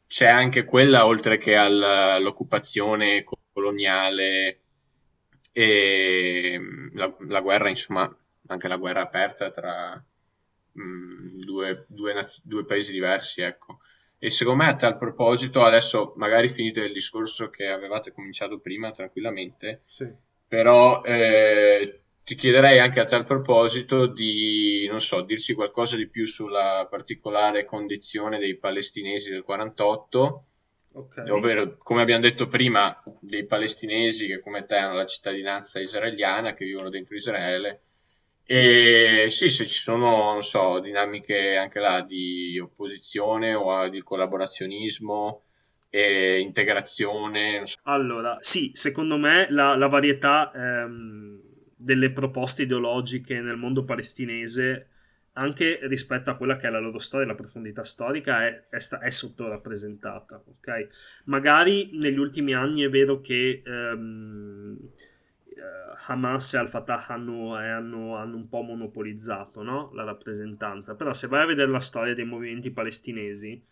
c'è 0.08 0.26
anche 0.26 0.64
quella 0.64 1.06
oltre 1.06 1.38
che 1.38 1.54
all'occupazione 1.54 3.22
coloniale 3.52 4.62
e 5.52 6.60
la, 6.94 7.14
la, 7.20 7.40
guerra, 7.40 7.68
insomma, 7.68 8.12
anche 8.48 8.66
la 8.66 8.78
guerra 8.78 9.02
aperta 9.02 9.52
tra 9.52 10.04
mh, 10.72 11.44
due, 11.44 11.84
due, 11.86 12.26
due, 12.42 12.64
paesi 12.64 12.90
diversi, 12.90 13.42
ecco. 13.42 13.78
E 14.22 14.28
secondo 14.28 14.62
me 14.62 14.68
a 14.68 14.76
tal 14.76 14.98
proposito, 14.98 15.62
adesso 15.62 16.12
magari 16.16 16.48
finite 16.48 16.80
il 16.80 16.92
discorso 16.92 17.48
che 17.48 17.68
avevate 17.68 18.12
cominciato 18.12 18.58
prima 18.58 18.92
tranquillamente, 18.92 19.80
sì. 19.86 20.06
però 20.46 21.02
eh, 21.02 22.00
ti 22.22 22.34
chiederei 22.34 22.80
anche 22.80 23.00
a 23.00 23.06
tal 23.06 23.24
proposito 23.24 24.06
di, 24.06 24.86
non 24.90 25.00
so, 25.00 25.22
dirci 25.22 25.54
qualcosa 25.54 25.96
di 25.96 26.06
più 26.06 26.26
sulla 26.26 26.86
particolare 26.90 27.64
condizione 27.64 28.38
dei 28.38 28.58
palestinesi 28.58 29.30
del 29.30 29.42
48, 29.42 30.44
okay. 30.92 31.30
ovvero, 31.30 31.78
come 31.78 32.02
abbiamo 32.02 32.20
detto 32.20 32.46
prima, 32.46 32.94
dei 33.20 33.46
palestinesi 33.46 34.26
che 34.26 34.40
come 34.40 34.66
te 34.66 34.74
hanno 34.74 34.96
la 34.96 35.06
cittadinanza 35.06 35.80
israeliana, 35.80 36.52
che 36.52 36.66
vivono 36.66 36.90
dentro 36.90 37.14
Israele, 37.14 37.80
e 38.52 39.26
sì, 39.28 39.48
se 39.48 39.64
ci 39.64 39.78
sono, 39.78 40.32
non 40.32 40.42
so, 40.42 40.80
dinamiche 40.80 41.54
anche 41.56 41.78
là 41.78 42.00
di 42.00 42.58
opposizione 42.58 43.54
o 43.54 43.88
di 43.88 44.02
collaborazionismo 44.02 45.44
e 45.88 46.40
integrazione. 46.40 47.62
Allora, 47.84 48.38
sì, 48.40 48.72
secondo 48.74 49.18
me 49.18 49.46
la, 49.50 49.76
la 49.76 49.86
varietà 49.86 50.50
ehm, 50.52 51.40
delle 51.76 52.10
proposte 52.10 52.62
ideologiche 52.62 53.40
nel 53.40 53.56
mondo 53.56 53.84
palestinese, 53.84 54.88
anche 55.34 55.78
rispetto 55.82 56.30
a 56.30 56.34
quella 56.34 56.56
che 56.56 56.66
è 56.66 56.70
la 56.70 56.80
loro 56.80 56.98
storia, 56.98 57.28
la 57.28 57.34
profondità 57.36 57.84
storica, 57.84 58.44
è, 58.44 58.66
è, 58.68 58.78
è 58.78 59.10
sottorappresentata, 59.10 60.42
ok? 60.44 61.22
Magari 61.26 61.90
negli 61.92 62.18
ultimi 62.18 62.52
anni 62.52 62.82
è 62.82 62.88
vero 62.88 63.20
che... 63.20 63.62
Ehm, 63.64 64.90
Hamas 66.06 66.54
e 66.54 66.58
Al-Fatah 66.58 67.06
hanno, 67.08 67.54
hanno, 67.54 68.16
hanno, 68.16 68.36
un 68.36 68.48
po' 68.48 68.62
monopolizzato 68.62 69.62
no? 69.62 69.90
la 69.92 70.04
rappresentanza, 70.04 70.94
però 70.94 71.12
se 71.12 71.26
vai 71.28 71.42
a 71.42 71.46
vedere 71.46 71.70
la 71.70 71.80
storia 71.80 72.14
dei 72.14 72.24
movimenti 72.24 72.70
palestinesi, 72.70 73.62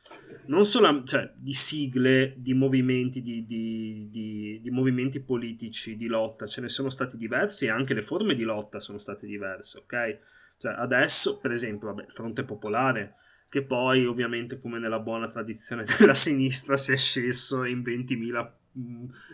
non 0.47 0.65
solo 0.65 1.03
cioè, 1.05 1.33
di 1.37 1.55
sigle, 1.55 2.35
di 2.37 2.55
movimenti, 2.55 3.23
di, 3.23 3.45
di, 3.47 4.09
di, 4.11 4.61
di, 4.63 4.71
movimenti 4.71 5.21
politici, 5.21 5.97
di 5.97 6.07
lotta, 6.07 6.47
ce 6.47 6.61
ne 6.61 6.69
sono 6.69 6.91
stati 6.91 7.17
diversi 7.17 7.67
e 7.67 7.71
anche 7.71 7.95
le 7.95 8.03
forme 8.03 8.35
di 8.35 8.45
lotta 8.45 8.79
sono 8.79 8.99
state 8.99 9.27
diverse, 9.27 9.79
ok? 9.79 10.19
Cioè, 10.59 10.75
adesso, 10.77 11.39
per 11.41 11.51
esempio, 11.51 11.89
vabbè, 11.89 12.05
il 12.05 12.13
Fronte 12.13 12.45
Popolare, 12.45 13.15
che 13.49 13.63
poi 13.63 14.05
ovviamente 14.05 14.59
come 14.59 14.79
nella 14.79 15.01
buona 15.01 15.29
tradizione 15.29 15.85
della 15.99 16.15
sinistra 16.15 16.77
si 16.77 16.93
è 16.93 16.97
sceso 16.97 17.65
in 17.65 17.81
20.000 17.81 18.57
Mm, 18.59 18.68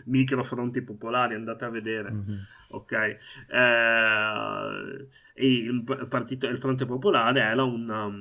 microfronti 0.05 0.81
popolari, 0.81 1.35
andate 1.35 1.65
a 1.65 1.69
vedere, 1.69 2.11
mm-hmm. 2.11 2.35
ok? 2.69 2.91
Eh, 3.49 5.07
e 5.33 5.47
il, 5.47 5.83
partito, 6.09 6.47
il 6.47 6.57
Fronte 6.57 6.85
Popolare 6.85 7.41
era 7.41 7.63
una, 7.63 8.11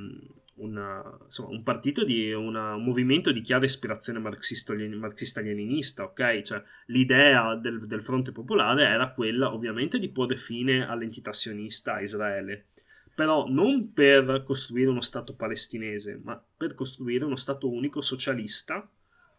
una, 0.56 1.18
insomma, 1.22 1.48
un 1.50 1.62
partito 1.62 2.04
di 2.04 2.32
una, 2.32 2.74
un 2.74 2.84
movimento 2.84 3.32
di 3.32 3.40
chiara 3.40 3.64
ispirazione 3.64 4.18
marxista-leninista, 4.18 6.04
ok? 6.04 6.42
Cioè, 6.42 6.62
l'idea 6.86 7.54
del, 7.56 7.86
del 7.86 8.02
Fronte 8.02 8.32
Popolare 8.32 8.84
era 8.84 9.12
quella 9.12 9.52
ovviamente 9.52 9.98
di 9.98 10.10
porre 10.10 10.36
fine 10.36 10.86
all'entità 10.86 11.32
sionista 11.32 11.94
a 11.94 12.00
Israele 12.00 12.66
però 13.14 13.46
non 13.48 13.92
per 13.92 14.42
costruire 14.44 14.90
uno 14.90 15.00
Stato 15.00 15.36
palestinese, 15.36 16.20
ma 16.24 16.42
per 16.56 16.74
costruire 16.74 17.24
uno 17.24 17.36
Stato 17.36 17.70
unico 17.70 18.00
socialista 18.00 18.90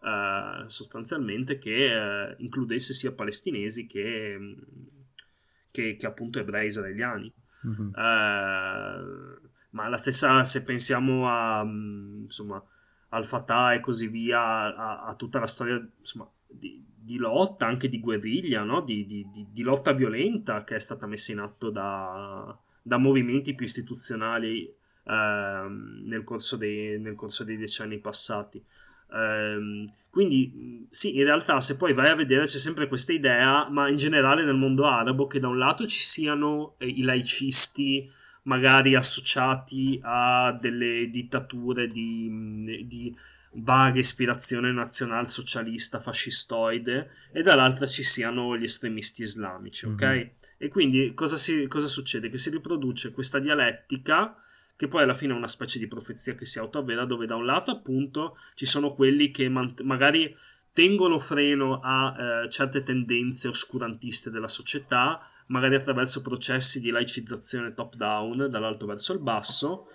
eh, 0.05 0.63
sostanzialmente 0.69 1.57
che 1.57 1.95
uh, 1.95 2.35
includesse 2.43 2.93
sia 2.93 3.11
palestinesi 3.11 3.87
che, 3.87 4.37
che, 5.71 5.95
che 5.95 6.05
appunto 6.05 6.37
ebrei 6.37 6.67
israeliani. 6.67 7.33
Mm-hmm. 7.65 7.89
Ma 9.71 9.87
la 9.89 9.97
stessa, 9.97 10.43
se 10.43 10.63
pensiamo 10.63 11.27
a, 11.27 11.63
insomma, 11.63 12.63
al 13.09 13.25
Fatah 13.25 13.73
e 13.73 13.79
così 13.79 14.07
via, 14.07 14.39
a, 14.39 15.05
a 15.05 15.15
tutta 15.15 15.39
la 15.39 15.47
storia 15.47 15.83
insomma, 15.97 16.29
di, 16.47 16.85
di, 16.95 17.17
lotta, 17.17 17.65
anche 17.65 17.89
di 17.89 17.99
guerriglia, 17.99 18.63
no? 18.63 18.81
di, 18.81 19.05
di, 19.05 19.27
di, 19.31 19.63
lotta 19.63 19.91
violenta 19.91 20.63
che 20.63 20.75
è 20.75 20.79
stata 20.79 21.07
messa 21.07 21.31
in 21.31 21.39
atto 21.39 21.71
da, 21.71 22.57
da 22.81 22.97
movimenti 22.97 23.55
più 23.55 23.65
istituzionali 23.65 24.65
eh, 24.65 25.67
nel, 26.03 26.23
corso 26.23 26.57
dei, 26.57 26.99
nel 26.99 27.15
corso 27.15 27.43
dei 27.43 27.57
decenni 27.57 27.99
passati. 27.99 28.63
Ehm, 29.11 29.85
quindi 30.09 30.87
sì, 30.89 31.17
in 31.17 31.23
realtà 31.23 31.59
se 31.59 31.75
poi 31.75 31.93
vai 31.93 32.09
a 32.09 32.15
vedere 32.15 32.45
c'è 32.45 32.57
sempre 32.57 32.87
questa 32.87 33.11
idea, 33.11 33.69
ma 33.69 33.89
in 33.89 33.97
generale 33.97 34.43
nel 34.43 34.55
mondo 34.55 34.85
arabo, 34.85 35.27
che 35.27 35.39
da 35.39 35.47
un 35.47 35.57
lato 35.57 35.85
ci 35.87 35.99
siano 35.99 36.75
eh, 36.77 36.87
i 36.87 37.01
laicisti 37.01 38.09
magari 38.43 38.95
associati 38.95 39.99
a 40.03 40.57
delle 40.59 41.09
dittature 41.09 41.87
di, 41.87 42.85
di 42.85 43.15
vaga 43.55 43.99
ispirazione 43.99 44.71
nazional-socialista 44.71 45.99
fascistoide 45.99 47.09
e 47.31 47.41
dall'altra 47.41 47.85
ci 47.85 48.03
siano 48.03 48.57
gli 48.57 48.63
estremisti 48.63 49.23
islamici, 49.23 49.85
ok? 49.85 50.03
Mm-hmm. 50.03 50.27
E 50.57 50.67
quindi 50.69 51.13
cosa, 51.13 51.37
si, 51.37 51.67
cosa 51.67 51.87
succede? 51.87 52.29
Che 52.29 52.37
si 52.37 52.49
riproduce 52.49 53.11
questa 53.11 53.39
dialettica 53.39 54.35
che 54.75 54.87
poi 54.87 55.03
alla 55.03 55.13
fine 55.13 55.33
è 55.33 55.37
una 55.37 55.47
specie 55.47 55.79
di 55.79 55.87
profezia 55.87 56.35
che 56.35 56.45
si 56.45 56.59
autoavvera, 56.59 57.05
dove 57.05 57.25
da 57.25 57.35
un 57.35 57.45
lato 57.45 57.71
appunto 57.71 58.37
ci 58.55 58.65
sono 58.65 58.93
quelli 58.93 59.31
che 59.31 59.47
man- 59.49 59.73
magari 59.83 60.35
tengono 60.73 61.19
freno 61.19 61.79
a 61.81 62.15
eh, 62.43 62.49
certe 62.49 62.83
tendenze 62.83 63.47
oscurantiste 63.47 64.29
della 64.29 64.49
società, 64.49 65.19
magari 65.47 65.75
attraverso 65.75 66.21
processi 66.21 66.81
di 66.81 66.89
laicizzazione 66.89 67.73
top 67.73 67.95
down, 67.95 68.47
dall'alto 68.49 68.85
verso 68.85 69.13
il 69.13 69.21
basso, 69.21 69.87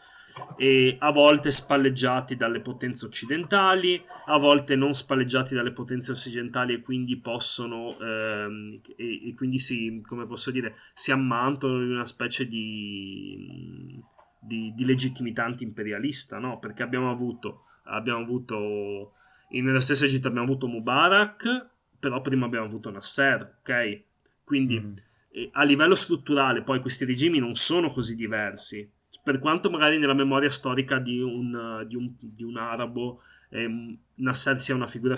e 0.57 0.97
a 0.99 1.11
volte 1.11 1.51
spalleggiati 1.51 2.37
dalle 2.37 2.61
potenze 2.61 3.05
occidentali, 3.05 4.03
a 4.27 4.39
volte 4.39 4.77
non 4.77 4.95
spalleggiati 4.95 5.55
dalle 5.55 5.73
potenze 5.73 6.13
occidentali 6.13 6.75
e 6.75 6.81
quindi 6.81 7.19
possono 7.19 7.99
ehm, 7.99 8.81
e, 8.97 9.29
e, 9.29 9.35
quindi 9.35 9.59
si, 9.59 10.03
come 10.07 10.27
posso 10.27 10.51
dire, 10.51 10.75
si 10.95 11.13
ammantano 11.13 11.83
in 11.83 11.91
una 11.91 12.05
specie 12.05 12.47
di 12.47 14.01
di, 14.41 14.73
di 14.75 14.85
legittimità 14.85 15.45
anti-imperialista, 15.45 16.39
no? 16.39 16.59
Perché 16.59 16.83
abbiamo 16.83 17.11
avuto, 17.11 17.65
abbiamo 17.85 18.21
avuto, 18.21 19.13
nello 19.51 19.81
stesso 19.81 20.05
Egitto 20.05 20.29
abbiamo 20.29 20.47
avuto 20.47 20.67
Mubarak, 20.67 21.69
però 21.99 22.21
prima 22.21 22.47
abbiamo 22.47 22.67
avuto 22.67 22.91
Nasser, 22.91 23.59
ok? 23.61 24.03
Quindi 24.43 24.81
mm. 24.81 24.93
eh, 25.33 25.51
a 25.53 25.63
livello 25.63 25.95
strutturale 25.95 26.63
poi 26.63 26.81
questi 26.81 27.05
regimi 27.05 27.39
non 27.39 27.55
sono 27.55 27.89
così 27.89 28.17
diversi, 28.17 28.91
per 29.23 29.39
quanto 29.39 29.71
magari 29.71 29.99
nella 29.99 30.15
memoria 30.15 30.51
storica 30.51 30.99
di 30.99 31.21
un, 31.21 31.85
di 31.87 31.95
un, 31.95 32.15
di 32.19 32.43
un 32.43 32.57
arabo 32.57 33.21
eh, 33.51 33.99
Nasser 34.15 34.61
sia 34.61 34.75
una 34.75 34.87
figura 34.87 35.17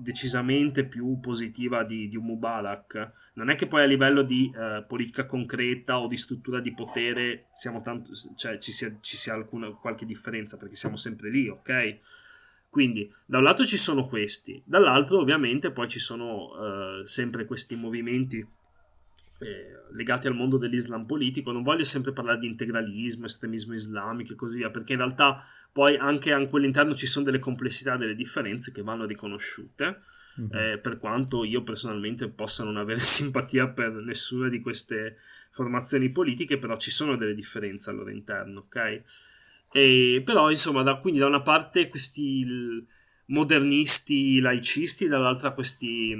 decisamente 0.00 0.84
più 0.84 1.18
positiva 1.20 1.84
di, 1.84 2.08
di, 2.08 2.16
un 2.16 2.24
Mubarak. 2.24 3.30
Non 3.34 3.50
è 3.50 3.54
che 3.54 3.66
poi 3.66 3.82
a 3.82 3.86
livello 3.86 4.22
di 4.22 4.50
eh, 4.54 4.84
politica 4.86 5.26
concreta 5.26 6.00
o 6.00 6.06
di 6.06 6.16
struttura 6.16 6.60
di 6.60 6.72
potere 6.72 7.48
tanto, 7.82 8.10
cioè, 8.36 8.58
ci 8.58 8.72
sia, 8.72 8.96
ci 9.00 9.16
sia 9.16 9.34
alcuna, 9.34 9.70
qualche 9.72 10.06
differenza 10.06 10.56
perché 10.56 10.76
siamo 10.76 10.96
sempre 10.96 11.30
lì, 11.30 11.48
ok? 11.48 11.98
Quindi 12.70 13.10
da 13.24 13.38
un 13.38 13.44
lato 13.44 13.64
ci 13.64 13.78
sono 13.78 14.06
questi, 14.06 14.62
dall'altro 14.64 15.20
ovviamente 15.20 15.70
poi 15.70 15.88
ci 15.88 16.00
sono 16.00 17.00
eh, 17.00 17.06
sempre 17.06 17.46
questi 17.46 17.76
movimenti 17.76 18.46
eh, 19.40 19.78
legati 19.92 20.26
al 20.26 20.34
mondo 20.34 20.58
dell'Islam 20.58 21.06
politico. 21.06 21.52
Non 21.52 21.62
voglio 21.62 21.84
sempre 21.84 22.12
parlare 22.12 22.38
di 22.38 22.46
integralismo, 22.46 23.24
estremismo 23.24 23.74
islamico 23.74 24.32
e 24.32 24.36
così 24.36 24.58
via, 24.58 24.70
perché 24.70 24.92
in 24.92 24.98
realtà 24.98 25.42
poi 25.72 25.96
anche 25.96 26.32
a 26.32 26.46
quell'interno 26.46 26.94
ci 26.94 27.06
sono 27.06 27.24
delle 27.24 27.38
complessità, 27.38 27.96
delle 27.96 28.14
differenze 28.14 28.72
che 28.72 28.82
vanno 28.82 29.06
riconosciute. 29.06 30.00
Mm-hmm. 30.40 30.50
Eh, 30.52 30.78
per 30.78 30.98
quanto 30.98 31.42
io 31.42 31.62
personalmente 31.62 32.28
possa 32.28 32.62
non 32.62 32.76
avere 32.76 33.00
simpatia 33.00 33.68
per 33.68 33.92
nessuna 33.92 34.48
di 34.48 34.60
queste 34.60 35.16
formazioni 35.50 36.10
politiche, 36.10 36.58
però 36.58 36.76
ci 36.76 36.90
sono 36.90 37.16
delle 37.16 37.34
differenze 37.34 37.90
al 37.90 37.96
loro 37.96 38.10
interno, 38.10 38.60
ok? 38.60 39.02
E, 39.72 40.22
però 40.24 40.50
insomma, 40.50 40.82
da, 40.82 40.96
quindi 40.96 41.20
da 41.20 41.26
una 41.26 41.42
parte 41.42 41.88
questi 41.88 42.86
modernisti 43.26 44.40
laicisti, 44.40 45.08
dall'altra 45.08 45.52
questi 45.52 46.16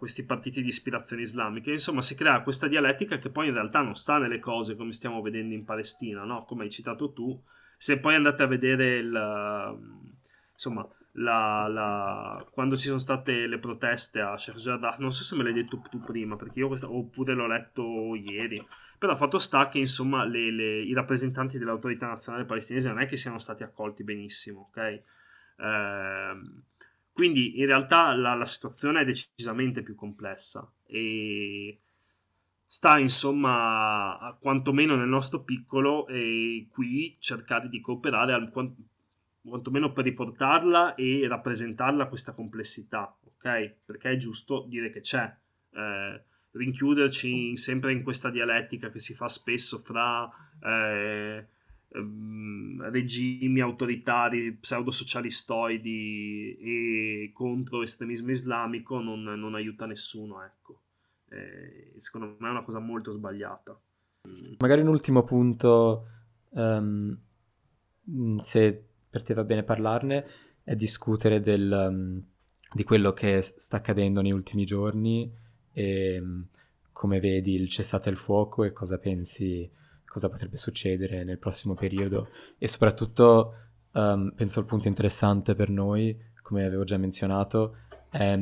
questi 0.00 0.24
partiti 0.24 0.62
di 0.62 0.68
ispirazione 0.68 1.22
islamica. 1.22 1.70
Insomma, 1.70 2.00
si 2.00 2.14
crea 2.16 2.42
questa 2.42 2.66
dialettica 2.66 3.18
che 3.18 3.30
poi 3.30 3.48
in 3.48 3.54
realtà 3.54 3.82
non 3.82 3.94
sta 3.94 4.16
nelle 4.16 4.38
cose 4.38 4.74
come 4.74 4.92
stiamo 4.92 5.20
vedendo 5.20 5.52
in 5.52 5.64
Palestina, 5.64 6.24
no? 6.24 6.44
Come 6.44 6.64
hai 6.64 6.70
citato 6.70 7.12
tu. 7.12 7.38
Se 7.76 8.00
poi 8.00 8.14
andate 8.14 8.42
a 8.42 8.46
vedere 8.46 8.96
il... 8.96 9.78
insomma, 10.52 10.88
la, 11.12 11.66
la, 11.68 12.46
quando 12.50 12.76
ci 12.76 12.86
sono 12.86 12.98
state 12.98 13.46
le 13.46 13.58
proteste 13.58 14.20
a 14.20 14.36
Sheikh 14.36 14.58
Jarrah, 14.58 14.96
non 15.00 15.12
so 15.12 15.22
se 15.22 15.36
me 15.36 15.42
l'hai 15.42 15.52
detto 15.52 15.82
tu 15.90 16.00
prima, 16.00 16.36
perché 16.36 16.60
io 16.60 16.68
questa, 16.68 16.90
oppure 16.90 17.34
l'ho 17.34 17.46
letto 17.46 18.14
ieri, 18.14 18.64
però 18.98 19.16
fatto 19.16 19.38
sta 19.38 19.68
che 19.68 19.78
insomma 19.78 20.24
le, 20.24 20.50
le, 20.50 20.80
i 20.80 20.94
rappresentanti 20.94 21.58
dell'autorità 21.58 22.06
nazionale 22.06 22.44
palestinese 22.44 22.88
non 22.88 23.00
è 23.00 23.06
che 23.06 23.16
siano 23.16 23.38
stati 23.38 23.62
accolti 23.62 24.04
benissimo, 24.04 24.68
ok? 24.68 24.78
Eh, 24.78 25.02
quindi 27.20 27.60
in 27.60 27.66
realtà 27.66 28.14
la, 28.14 28.32
la 28.32 28.46
situazione 28.46 29.02
è 29.02 29.04
decisamente 29.04 29.82
più 29.82 29.94
complessa 29.94 30.66
e 30.86 31.78
sta 32.64 32.98
insomma 32.98 34.34
quantomeno 34.40 34.96
nel 34.96 35.06
nostro 35.06 35.42
piccolo 35.42 36.06
e 36.06 36.66
qui 36.70 37.18
cercare 37.18 37.68
di 37.68 37.78
cooperare 37.78 38.32
al, 38.32 38.50
quantomeno 39.42 39.92
per 39.92 40.04
riportarla 40.04 40.94
e 40.94 41.28
rappresentarla 41.28 42.08
questa 42.08 42.32
complessità, 42.32 43.14
ok? 43.22 43.74
Perché 43.84 44.12
è 44.12 44.16
giusto 44.16 44.64
dire 44.66 44.88
che 44.88 45.00
c'è. 45.00 45.30
Eh, 45.74 46.22
rinchiuderci 46.52 47.54
sempre 47.54 47.92
in 47.92 48.02
questa 48.02 48.30
dialettica 48.30 48.88
che 48.88 48.98
si 48.98 49.12
fa 49.12 49.28
spesso 49.28 49.76
fra 49.76 50.26
eh, 50.64 51.46
regimi 51.92 53.60
autoritari 53.60 54.52
pseudo-socialistoidi 54.52 56.56
e 56.60 57.30
contro 57.32 57.82
estremismo 57.82 58.30
islamico 58.30 59.00
non, 59.00 59.22
non 59.22 59.54
aiuta 59.54 59.86
nessuno, 59.86 60.44
ecco. 60.44 60.82
Eh, 61.28 61.94
secondo 61.96 62.36
me 62.38 62.48
è 62.48 62.50
una 62.50 62.62
cosa 62.62 62.78
molto 62.78 63.10
sbagliata. 63.10 63.78
Magari 64.58 64.82
un 64.82 64.88
ultimo 64.88 65.24
punto, 65.24 66.06
um, 66.50 67.18
se 68.40 68.84
per 69.08 69.22
te 69.22 69.34
va 69.34 69.44
bene 69.44 69.64
parlarne, 69.64 70.26
è 70.62 70.76
discutere 70.76 71.40
del, 71.40 71.88
um, 71.90 72.22
di 72.72 72.84
quello 72.84 73.12
che 73.12 73.40
sta 73.40 73.78
accadendo 73.78 74.20
negli 74.20 74.32
ultimi 74.32 74.64
giorni 74.64 75.32
e 75.72 76.20
um, 76.20 76.46
come 76.92 77.18
vedi 77.18 77.54
il 77.54 77.68
cessate 77.68 78.10
il 78.10 78.16
fuoco 78.16 78.64
e 78.64 78.72
cosa 78.72 78.98
pensi, 78.98 79.68
cosa 80.10 80.28
potrebbe 80.28 80.56
succedere 80.56 81.22
nel 81.22 81.38
prossimo 81.38 81.74
periodo. 81.74 82.30
E 82.58 82.66
soprattutto 82.66 83.54
um, 83.92 84.32
penso 84.34 84.58
il 84.58 84.66
punto 84.66 84.88
interessante 84.88 85.54
per 85.54 85.70
noi, 85.70 86.18
come 86.42 86.64
avevo 86.64 86.82
già 86.82 86.96
menzionato, 86.96 87.76
è 88.10 88.36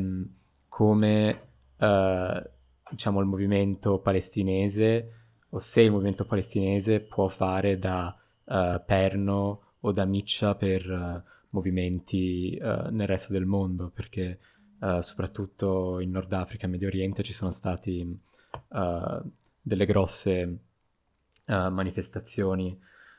come 0.67 1.41
uh, 1.77 2.43
diciamo 2.91 3.21
il 3.21 3.27
movimento 3.27 3.99
palestinese 3.99 5.13
o 5.51 5.59
se 5.59 5.83
il 5.83 5.91
movimento 5.91 6.25
palestinese 6.25 7.01
può 7.01 7.29
fare 7.29 7.79
da 7.79 8.17
uh, 8.45 8.81
perno 8.87 9.61
o 9.79 9.93
da 9.93 10.07
miccia 10.07 10.55
per 10.55 10.89
uh, 10.89 11.23
movimenti 11.51 12.59
nel 12.59 13.07
resto 13.07 13.33
del 13.33 13.47
mondo, 13.47 13.91
perché 13.93 14.39
soprattutto 14.99 15.99
in 15.99 16.11
Nord 16.11 16.31
Africa 16.35 16.67
e 16.67 16.69
Medio 16.69 16.89
Oriente 16.89 17.23
ci 17.23 17.33
sono 17.33 17.51
stati 17.51 18.17
delle 19.63 19.87
grosse 19.87 20.59
manifestazioni 21.49 22.79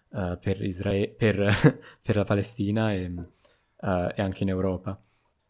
per, 0.10 0.62
Isra- 0.64 1.08
per, 1.16 1.80
per, 2.02 2.16
la 2.16 2.24
Palestina 2.24 2.94
e, 2.94 3.04
e, 3.06 4.22
anche 4.22 4.44
in 4.44 4.50
Europa. 4.50 5.02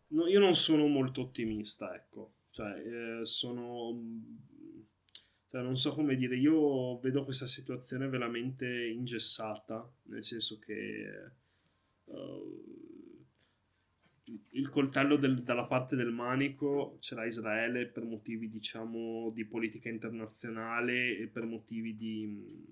No, 0.07 0.27
io 0.27 0.39
non 0.39 0.55
sono 0.55 0.87
molto 0.87 1.21
ottimista, 1.21 1.93
ecco, 1.93 2.31
cioè, 2.49 2.71
eh, 3.21 3.25
sono 3.25 3.95
cioè, 5.49 5.63
non 5.63 5.77
so 5.77 5.93
come 5.93 6.15
dire, 6.15 6.35
io 6.35 6.99
vedo 6.99 7.23
questa 7.23 7.47
situazione 7.47 8.07
veramente 8.07 8.67
ingessata, 8.67 9.91
nel 10.03 10.23
senso 10.23 10.59
che 10.59 11.31
uh, 12.05 12.78
il 14.51 14.69
coltello 14.69 15.15
del, 15.17 15.41
dalla 15.43 15.65
parte 15.65 15.95
del 15.95 16.11
manico 16.11 16.97
ce 16.99 17.15
l'ha 17.15 17.25
Israele 17.25 17.87
per 17.87 18.03
motivi, 18.03 18.47
diciamo, 18.47 19.31
di 19.33 19.45
politica 19.45 19.89
internazionale 19.89 21.17
e 21.17 21.27
per 21.27 21.45
motivi 21.45 21.95
di, 21.95 22.65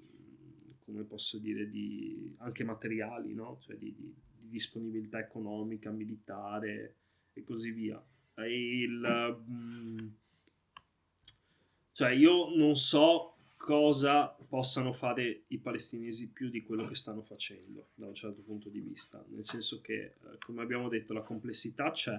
come 0.86 1.04
posso 1.04 1.40
dire, 1.40 1.70
di, 1.70 2.34
anche 2.40 2.64
materiali, 2.64 3.34
no? 3.34 3.58
Cioè 3.60 3.78
di, 3.78 3.94
di, 3.96 4.14
di 4.40 4.50
disponibilità 4.50 5.20
economica, 5.20 5.92
militare 5.92 6.96
e 7.34 7.44
così 7.44 7.72
via. 7.72 8.04
Il... 8.46 9.36
Um, 9.48 10.16
cioè 11.92 12.12
io 12.12 12.56
non 12.56 12.76
so 12.76 13.37
cosa 13.68 14.34
possano 14.48 14.94
fare 14.94 15.44
i 15.48 15.58
palestinesi 15.58 16.32
più 16.32 16.50
di 16.50 16.64
quello 16.64 16.86
che 16.86 16.96
stanno 16.96 17.22
facendo 17.22 17.90
da 17.96 18.08
un 18.08 18.14
certo 18.14 18.42
punto 18.42 18.70
di 18.70 18.80
vista, 18.80 19.22
nel 19.28 19.44
senso 19.44 19.82
che, 19.82 19.94
eh, 20.04 20.14
come 20.40 20.62
abbiamo 20.62 20.88
detto, 20.88 21.12
la 21.12 21.22
complessità 21.22 21.92
c'è. 21.92 22.18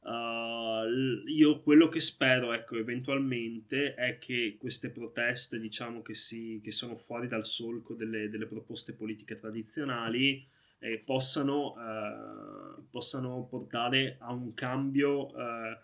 Uh, 0.00 1.26
io 1.26 1.60
quello 1.60 1.88
che 1.88 2.00
spero, 2.00 2.54
ecco, 2.54 2.76
eventualmente 2.76 3.94
è 3.94 4.16
che 4.16 4.56
queste 4.58 4.88
proteste, 4.88 5.60
diciamo 5.60 6.00
che, 6.00 6.14
si, 6.14 6.58
che 6.62 6.72
sono 6.72 6.96
fuori 6.96 7.28
dal 7.28 7.44
solco 7.44 7.92
delle, 7.92 8.30
delle 8.30 8.46
proposte 8.46 8.94
politiche 8.94 9.38
tradizionali, 9.38 10.46
eh, 10.78 10.98
possano, 10.98 11.74
uh, 11.74 12.88
possano 12.88 13.46
portare 13.50 14.16
a 14.18 14.32
un 14.32 14.54
cambio 14.54 15.26
uh, 15.26 15.76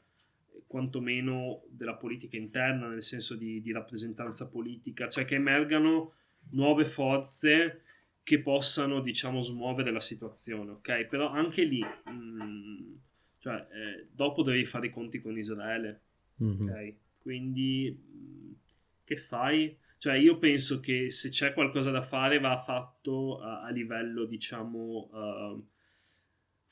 quantomeno 0.71 1.65
della 1.69 1.97
politica 1.97 2.37
interna, 2.37 2.87
nel 2.87 3.03
senso 3.03 3.35
di, 3.35 3.61
di 3.61 3.73
rappresentanza 3.73 4.49
politica, 4.49 5.09
cioè 5.09 5.25
che 5.25 5.35
emergano 5.35 6.13
nuove 6.51 6.85
forze 6.85 7.83
che 8.23 8.41
possano, 8.41 9.01
diciamo, 9.01 9.41
smuovere 9.41 9.91
la 9.91 9.99
situazione, 9.99 10.71
ok? 10.71 11.07
Però 11.07 11.29
anche 11.29 11.65
lì, 11.65 11.83
mh, 11.83 12.13
mm, 12.13 12.95
cioè, 13.39 13.55
eh, 13.57 14.07
dopo 14.13 14.45
devi 14.45 14.65
fare 14.65 14.87
i 14.87 14.91
conti 14.91 15.19
con 15.19 15.37
Israele, 15.37 16.03
mm-hmm. 16.41 16.61
ok? 16.61 16.95
Quindi, 17.21 17.91
mh, 17.91 18.17
mm, 18.17 18.53
che 19.03 19.17
fai? 19.17 19.77
Cioè, 19.99 20.15
io 20.19 20.39
penso 20.39 20.79
che 20.79 21.11
se 21.11 21.31
c'è 21.31 21.53
qualcosa 21.53 21.91
da 21.91 22.01
fare 22.01 22.39
va 22.39 22.57
fatto 22.57 23.41
a, 23.41 23.63
a 23.63 23.71
livello, 23.71 24.25
diciamo, 24.25 25.09
uh, 25.11 25.67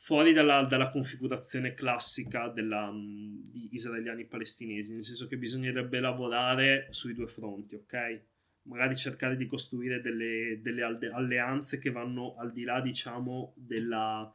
fuori 0.00 0.32
dalla, 0.32 0.62
dalla 0.62 0.90
configurazione 0.90 1.74
classica 1.74 2.48
della, 2.48 2.88
mm, 2.90 3.42
di 3.42 3.68
israeliani 3.72 4.26
palestinesi, 4.26 4.94
nel 4.94 5.02
senso 5.02 5.26
che 5.26 5.36
bisognerebbe 5.36 5.98
lavorare 5.98 6.86
sui 6.90 7.14
due 7.14 7.26
fronti, 7.26 7.74
ok? 7.74 8.20
Magari 8.62 8.94
cercare 8.94 9.34
di 9.34 9.46
costruire 9.46 10.00
delle, 10.00 10.60
delle 10.62 10.82
alleanze 10.84 11.80
che 11.80 11.90
vanno 11.90 12.36
al 12.36 12.52
di 12.52 12.62
là, 12.62 12.80
diciamo, 12.80 13.54
della, 13.56 14.32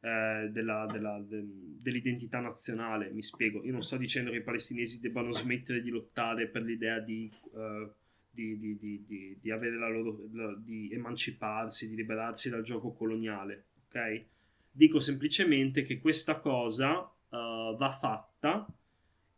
eh, 0.00 0.48
della, 0.52 0.86
della, 0.86 1.18
de, 1.26 1.44
dell'identità 1.82 2.38
nazionale. 2.38 3.10
Mi 3.10 3.22
spiego, 3.22 3.64
io 3.64 3.72
non 3.72 3.82
sto 3.82 3.96
dicendo 3.96 4.30
che 4.30 4.36
i 4.36 4.42
palestinesi 4.42 5.00
debbano 5.00 5.32
smettere 5.32 5.80
di 5.80 5.90
lottare 5.90 6.46
per 6.46 6.62
l'idea 6.62 7.00
di... 7.00 7.30
Di, 8.32 8.58
di, 8.58 8.78
di, 8.78 9.36
di, 9.40 9.50
avere 9.50 9.76
la 9.76 9.88
loro 9.88 10.24
di 10.56 10.88
emanciparsi, 10.92 11.90
di 11.90 11.96
liberarsi 11.96 12.48
dal 12.48 12.62
gioco 12.62 12.92
coloniale, 12.92 13.64
ok? 13.88 14.24
Dico 14.70 15.00
semplicemente 15.00 15.82
che 15.82 15.98
questa 15.98 16.38
cosa 16.38 17.00
uh, 17.00 17.76
va 17.76 17.90
fatta 17.98 18.66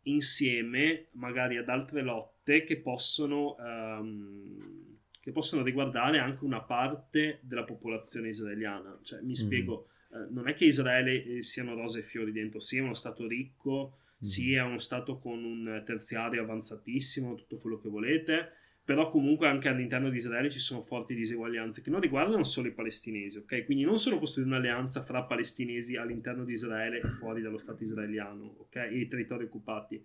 insieme 0.03 1.07
magari 1.11 1.57
ad 1.57 1.69
altre 1.69 2.01
lotte 2.01 2.63
che 2.63 2.77
possono, 2.77 3.55
um, 3.57 4.97
che 5.19 5.31
possono 5.31 5.63
riguardare 5.63 6.19
anche 6.19 6.43
una 6.43 6.61
parte 6.61 7.39
della 7.41 7.63
popolazione 7.63 8.27
israeliana. 8.27 8.99
Cioè, 9.01 9.21
mi 9.21 9.29
mm. 9.29 9.33
spiego, 9.33 9.87
uh, 10.09 10.33
non 10.33 10.47
è 10.47 10.53
che 10.53 10.65
Israele 10.65 11.23
eh, 11.23 11.41
siano 11.41 11.73
rose 11.73 11.99
e 11.99 12.03
fiori 12.03 12.31
dentro, 12.31 12.59
sì 12.59 12.77
è 12.77 12.81
uno 12.81 12.93
stato 12.93 13.27
ricco, 13.27 13.97
mm. 13.97 14.21
sì 14.21 14.53
è 14.53 14.61
uno 14.61 14.79
stato 14.79 15.17
con 15.19 15.43
un 15.43 15.81
terziario 15.85 16.43
avanzatissimo, 16.43 17.35
tutto 17.35 17.57
quello 17.57 17.79
che 17.79 17.89
volete, 17.89 18.51
però 18.85 19.09
comunque 19.09 19.47
anche 19.47 19.69
all'interno 19.69 20.09
di 20.09 20.17
Israele 20.17 20.49
ci 20.49 20.59
sono 20.59 20.81
forti 20.81 21.15
diseguaglianze 21.15 21.81
che 21.81 21.89
non 21.89 22.01
riguardano 22.01 22.43
solo 22.43 22.67
i 22.67 22.73
palestinesi, 22.73 23.37
ok? 23.37 23.63
Quindi 23.63 23.85
non 23.85 23.97
solo 23.97 24.17
costruire 24.17 24.49
un'alleanza 24.49 25.03
fra 25.03 25.23
palestinesi 25.23 25.95
all'interno 25.95 26.43
di 26.43 26.51
Israele 26.51 26.99
e 26.99 27.07
fuori 27.07 27.41
dallo 27.41 27.57
Stato 27.57 27.83
israeliano, 27.83 28.55
ok? 28.59 28.75
E 28.75 28.99
i 28.99 29.07
territori 29.07 29.45
occupati, 29.45 30.03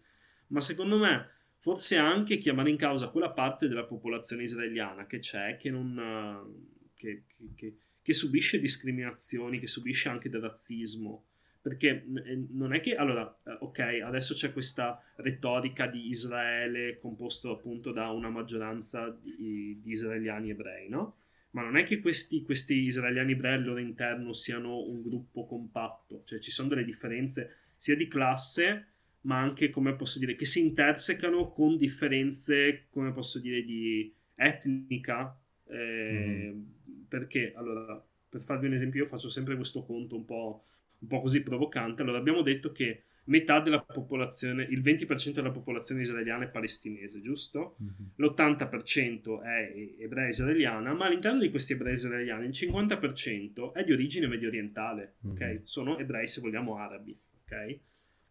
ma 0.48 0.60
secondo 0.60 0.96
me 0.96 1.28
forse 1.56 1.96
anche 1.96 2.38
chiamare 2.38 2.70
in 2.70 2.76
causa 2.76 3.08
quella 3.08 3.32
parte 3.32 3.66
della 3.66 3.84
popolazione 3.84 4.44
israeliana 4.44 5.06
che 5.06 5.18
c'è, 5.18 5.56
che 5.56 5.70
non... 5.70 6.88
che, 6.94 7.24
che, 7.26 7.50
che, 7.54 7.76
che 8.00 8.12
subisce 8.12 8.60
discriminazioni, 8.60 9.58
che 9.58 9.66
subisce 9.66 10.08
anche 10.08 10.30
del 10.30 10.40
razzismo, 10.40 11.26
perché 11.68 12.06
eh, 12.24 12.46
non 12.52 12.72
è 12.72 12.80
che 12.80 12.94
allora 12.94 13.38
eh, 13.44 13.58
ok 13.60 14.00
adesso 14.02 14.32
c'è 14.32 14.54
questa 14.54 15.02
retorica 15.16 15.86
di 15.86 16.08
Israele 16.08 16.96
composto 16.96 17.52
appunto 17.52 17.92
da 17.92 18.08
una 18.08 18.30
maggioranza 18.30 19.10
di, 19.10 19.78
di 19.82 19.90
israeliani 19.90 20.48
ebrei 20.48 20.88
no? 20.88 21.16
ma 21.50 21.62
non 21.62 21.76
è 21.76 21.82
che 21.82 22.00
questi, 22.00 22.42
questi 22.42 22.74
israeliani 22.84 23.32
ebrei 23.32 23.54
al 23.54 23.64
loro 23.64 23.80
interno 23.80 24.32
siano 24.32 24.80
un 24.80 25.02
gruppo 25.02 25.44
compatto 25.44 26.22
cioè 26.24 26.38
ci 26.38 26.50
sono 26.50 26.68
delle 26.68 26.84
differenze 26.84 27.56
sia 27.76 27.96
di 27.96 28.08
classe 28.08 28.86
ma 29.22 29.38
anche 29.38 29.68
come 29.68 29.94
posso 29.94 30.18
dire 30.18 30.34
che 30.36 30.46
si 30.46 30.60
intersecano 30.60 31.52
con 31.52 31.76
differenze 31.76 32.86
come 32.88 33.12
posso 33.12 33.40
dire 33.40 33.62
di 33.62 34.10
etnica 34.36 35.38
eh, 35.66 36.52
mm. 36.54 36.62
perché 37.08 37.52
allora 37.54 38.02
per 38.26 38.40
farvi 38.40 38.66
un 38.68 38.72
esempio 38.72 39.02
io 39.02 39.08
faccio 39.08 39.28
sempre 39.28 39.54
questo 39.56 39.84
conto 39.84 40.16
un 40.16 40.24
po' 40.24 40.62
un 41.00 41.08
po' 41.08 41.20
così 41.20 41.42
provocante, 41.42 42.02
allora 42.02 42.18
abbiamo 42.18 42.42
detto 42.42 42.72
che 42.72 43.02
metà 43.28 43.60
della 43.60 43.80
popolazione, 43.80 44.64
il 44.64 44.80
20% 44.80 45.32
della 45.32 45.50
popolazione 45.50 46.00
israeliana 46.00 46.44
è 46.44 46.48
palestinese, 46.48 47.20
giusto? 47.20 47.76
Mm-hmm. 47.82 48.10
L'80% 48.16 49.42
è 49.42 50.02
ebrea 50.02 50.28
israeliana, 50.28 50.92
ma 50.94 51.06
all'interno 51.06 51.40
di 51.40 51.50
questi 51.50 51.74
ebrei 51.74 51.94
israeliani 51.94 52.46
il 52.46 52.50
50% 52.52 53.72
è 53.72 53.84
di 53.84 53.92
origine 53.92 54.26
medio 54.26 54.48
orientale, 54.48 55.14
mm-hmm. 55.26 55.34
ok? 55.34 55.60
Sono 55.64 55.98
ebrei, 55.98 56.26
se 56.26 56.40
vogliamo, 56.40 56.76
arabi, 56.76 57.16
ok? 57.44 57.78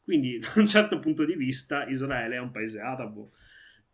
Quindi, 0.03 0.37
da 0.41 0.53
un 0.55 0.65
certo 0.65 0.99
punto 0.99 1.25
di 1.25 1.35
vista, 1.35 1.85
Israele 1.87 2.35
è 2.35 2.39
un 2.39 2.51
paese 2.51 2.79
arabo. 2.79 3.31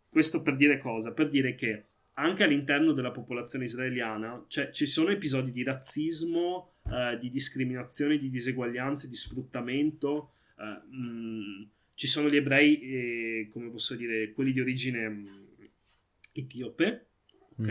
Questo 0.08 0.42
per 0.42 0.56
dire 0.56 0.78
cosa? 0.78 1.12
Per 1.12 1.28
dire 1.28 1.54
che 1.54 1.86
anche 2.14 2.44
all'interno 2.44 2.92
della 2.92 3.10
popolazione 3.10 3.64
israeliana, 3.64 4.44
cioè 4.46 4.70
ci 4.70 4.86
sono 4.86 5.10
episodi 5.10 5.50
di 5.50 5.64
razzismo, 5.64 6.73
eh, 6.90 7.16
di 7.18 7.30
discriminazione, 7.30 8.16
di 8.16 8.28
diseguaglianze, 8.28 9.08
di 9.08 9.14
sfruttamento. 9.14 10.32
Eh, 10.58 10.64
mh, 10.64 10.96
mm, 10.96 11.62
ci 11.94 12.06
sono 12.06 12.28
gli 12.28 12.36
ebrei, 12.36 12.80
eh, 12.80 13.48
come 13.50 13.70
posso 13.70 13.94
dire, 13.94 14.32
quelli 14.32 14.52
di 14.52 14.60
origine 14.60 15.08
mh, 15.08 15.20
mm, 15.20 15.64
etiope, 16.32 17.06
ok? 17.58 17.68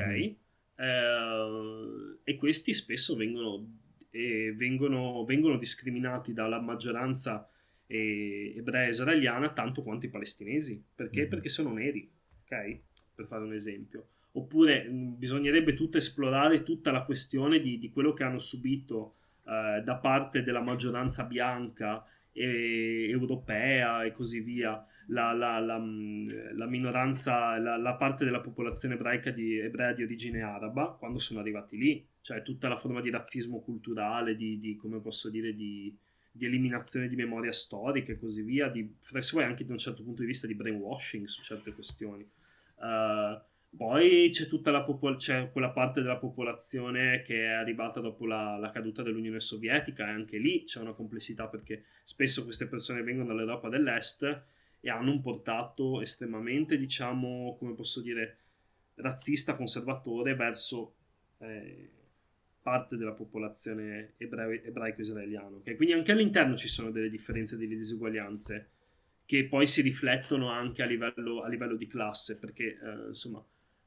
Mm-hmm. 0.82 2.16
e 2.24 2.36
questi 2.36 2.74
spesso 2.74 3.16
vengono, 3.16 3.80
vengono, 4.10 5.24
vengono 5.24 5.58
discriminati 5.58 6.34
dalla 6.34 6.60
maggioranza 6.60 7.48
ebrea 7.86 8.88
israeliana 8.88 9.54
tanto 9.54 9.84
quanto 9.84 10.08
i 10.08 10.10
palestinesi. 10.10 10.84
Perché? 10.96 11.22
Mm-hmm. 11.22 11.30
Perché 11.30 11.50
sono 11.50 11.72
neri, 11.74 12.10
ok? 12.44 12.80
Per 13.14 13.28
fare 13.28 13.44
un 13.44 13.54
esempio 13.54 14.08
oppure 14.34 14.84
mh, 14.84 15.18
bisognerebbe 15.18 15.74
tutto 15.74 15.98
esplorare 15.98 16.64
tutta 16.64 16.92
la 16.92 17.04
questione 17.04 17.60
di, 17.60 17.78
di 17.78 17.92
quello 17.92 18.14
che 18.14 18.24
hanno 18.24 18.40
subito 18.40 19.16
eh, 19.46 19.82
da 19.84 19.96
parte 19.98 20.44
della 20.44 20.62
maggioranza 20.62 21.26
bianca 21.26 22.06
e, 22.32 23.08
europea 23.10 24.04
e 24.04 24.12
così 24.12 24.42
via 24.42 24.86
la, 25.08 25.34
la, 25.34 25.60
la, 25.60 25.78
la 25.78 26.66
minoranza, 26.66 27.58
la, 27.58 27.96
parte 27.96 28.24
della 28.24 28.40
popolazione 28.40 28.96
ebraica 28.96 29.32
di, 29.32 29.58
ebrea 29.60 29.94
di 29.94 30.04
origine 30.04 30.42
araba 30.42 30.96
quando 30.98 31.20
sono 31.20 31.40
arrivati 31.40 31.78
lì, 31.78 32.06
cioè 32.22 32.42
tutta 32.42 32.68
la 32.68 32.76
forma 32.76 33.02
di 33.02 33.10
razzismo 33.10 33.62
culturale, 33.62 34.36
di, 34.36 34.58
di 34.60 34.76
come 34.76 35.00
posso 35.00 35.30
dire, 35.30 35.54
di, 35.54 35.96
di, 36.32 36.46
eliminazione 36.46 37.08
di 37.08 37.16
memoria 37.16 37.52
storica 37.52 38.14
e 38.14 38.18
così 38.18 38.44
via, 38.44 38.70
di, 38.70 38.96
se 39.00 39.20
vuoi 39.34 39.44
anche 39.44 39.66
da 39.66 39.74
un 39.74 39.78
certo 39.78 40.04
punto 40.04 40.22
di 40.22 40.28
vista 40.28 40.48
di 40.48 40.56
brainwashing 40.56 41.26
su 41.26 41.42
certe 41.44 41.74
questioni. 41.74 42.26
Uh, 42.76 43.40
poi 43.76 44.30
c'è 44.32 44.48
tutta 44.48 44.70
la 44.72 44.84
popol- 44.84 45.16
c'è 45.16 45.52
quella 45.52 45.72
parte 45.72 46.02
della 46.02 46.18
popolazione 46.18 47.22
che 47.22 47.46
è 47.46 47.52
arrivata 47.54 48.00
dopo 48.00 48.26
la, 48.26 48.58
la, 48.58 48.70
caduta 48.70 49.02
dell'Unione 49.02 49.40
Sovietica 49.40 50.08
e 50.08 50.12
anche 50.12 50.38
lì 50.38 50.64
c'è 50.64 50.80
una 50.80 50.94
complessità 50.94 51.48
perché 51.48 51.84
spesso 52.04 52.44
queste 52.44 52.68
persone 52.68 53.02
vengono 53.02 53.30
dall'Europa 53.30 53.70
dell'Est 53.70 54.44
e 54.80 54.90
hanno 54.90 55.12
un 55.12 55.22
portato 55.22 56.02
estremamente, 56.02 56.78
diciamo, 56.78 57.56
come 57.58 57.74
posso 57.74 58.02
dire, 58.02 58.38
razzista, 58.96 59.56
conservatore 59.56 60.36
verso 60.36 60.96
eh, 61.40 61.90
parte 62.62 62.96
della 62.96 63.14
popolazione 63.14 64.14
ebra- 64.18 64.52
ebraico-israeliana. 64.52 65.58
Okay? 65.58 65.76
Quindi 65.76 65.94
anche 65.94 66.12
all'interno 66.12 66.56
ci 66.56 66.68
sono 66.68 66.92
delle 66.92 67.10
differenze, 67.10 67.58
delle 67.58 67.76
disuguaglianze 67.76 68.70
che 69.26 69.48
poi 69.48 69.66
si 69.66 69.82
riflettono 69.82 70.50
anche 70.50 70.84
a 70.84 70.86
livello, 70.86 71.42
a 71.42 71.48
livello 71.48 71.76
di 71.76 71.88
classe, 71.88 72.38
perché 72.38 72.78
eh, 72.78 73.08
insomma 73.08 73.44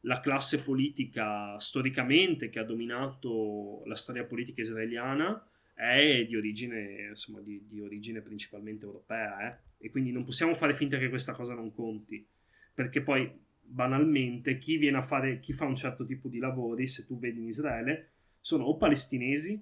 la 0.07 0.21
classe 0.21 0.63
politica 0.63 1.59
storicamente 1.59 2.49
che 2.49 2.59
ha 2.59 2.65
dominato 2.65 3.83
la 3.87 3.97
storia 3.97 4.25
politica 4.25 4.61
israeliana 4.61 5.45
è 5.75 6.25
di 6.25 6.37
origine, 6.37 7.09
insomma, 7.09 7.41
di, 7.41 7.67
di 7.69 7.81
origine 7.81 8.21
principalmente 8.21 8.87
europea, 8.87 9.51
eh? 9.51 9.59
e 9.79 9.91
quindi 9.91 10.13
non 10.13 10.25
possiamo 10.25 10.55
fare 10.55 10.75
finta 10.75 10.97
che 10.97 11.09
questa 11.09 11.35
cosa 11.35 11.55
non 11.55 11.75
conti, 11.75 12.25
perché 12.73 13.03
poi 13.03 13.31
banalmente 13.61 14.59
chi 14.59 14.77
viene 14.77 14.97
a 14.97 15.03
fare, 15.03 15.41
chi 15.41 15.53
fa 15.53 15.67
un 15.67 15.75
certo 15.75 16.07
tipo 16.07 16.29
di 16.29 16.39
lavori, 16.39 16.87
se 16.87 17.05
tu 17.05 17.19
vedi 17.19 17.41
in 17.41 17.47
Israele, 17.47 18.11
sono 18.41 18.65
o 18.65 18.77
palestinesi, 18.77 19.61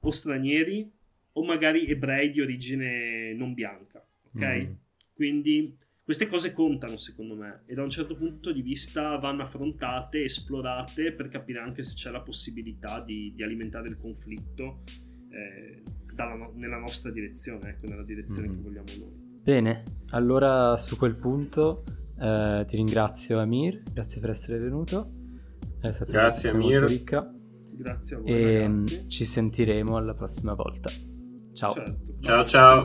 o 0.00 0.10
stranieri, 0.10 0.90
o 1.32 1.44
magari 1.44 1.86
ebrei 1.86 2.30
di 2.30 2.40
origine 2.40 3.34
non 3.34 3.52
bianca, 3.52 4.04
ok? 4.32 4.42
Mm. 4.42 4.72
Quindi 5.12 5.76
queste 6.06 6.28
cose 6.28 6.52
contano 6.52 6.96
secondo 6.96 7.34
me 7.34 7.62
e 7.66 7.74
da 7.74 7.82
un 7.82 7.90
certo 7.90 8.14
punto 8.14 8.52
di 8.52 8.62
vista 8.62 9.16
vanno 9.16 9.42
affrontate, 9.42 10.22
esplorate 10.22 11.10
per 11.10 11.26
capire 11.26 11.58
anche 11.58 11.82
se 11.82 11.94
c'è 11.94 12.12
la 12.12 12.20
possibilità 12.20 13.00
di, 13.00 13.32
di 13.34 13.42
alimentare 13.42 13.88
il 13.88 13.96
conflitto 13.96 14.84
eh, 15.30 15.82
dalla, 16.14 16.48
nella 16.54 16.78
nostra 16.78 17.10
direzione, 17.10 17.70
ecco, 17.70 17.88
nella 17.88 18.04
direzione 18.04 18.46
mm. 18.46 18.52
che 18.52 18.58
vogliamo 18.60 18.86
noi. 19.00 19.40
Bene, 19.42 19.82
allora 20.10 20.76
su 20.76 20.96
quel 20.96 21.18
punto 21.18 21.82
eh, 22.20 22.64
ti 22.68 22.76
ringrazio 22.76 23.40
Amir, 23.40 23.82
grazie 23.92 24.20
per 24.20 24.30
essere 24.30 24.58
venuto, 24.58 25.10
è 25.80 25.90
stata 25.90 26.12
grazie, 26.12 26.50
una 26.50 26.60
molto 26.60 26.86
ricca. 26.86 27.34
Grazie 27.72 28.16
a 28.16 28.20
voi 28.20 28.30
e 28.30 28.58
ragazzi. 28.60 29.08
ci 29.08 29.24
sentiremo 29.24 29.96
alla 29.96 30.14
prossima 30.14 30.54
volta. 30.54 30.88
Ciao. 31.52 31.72
Certo. 31.72 32.12
Ciao 32.20 32.44
ciao. 32.46 32.84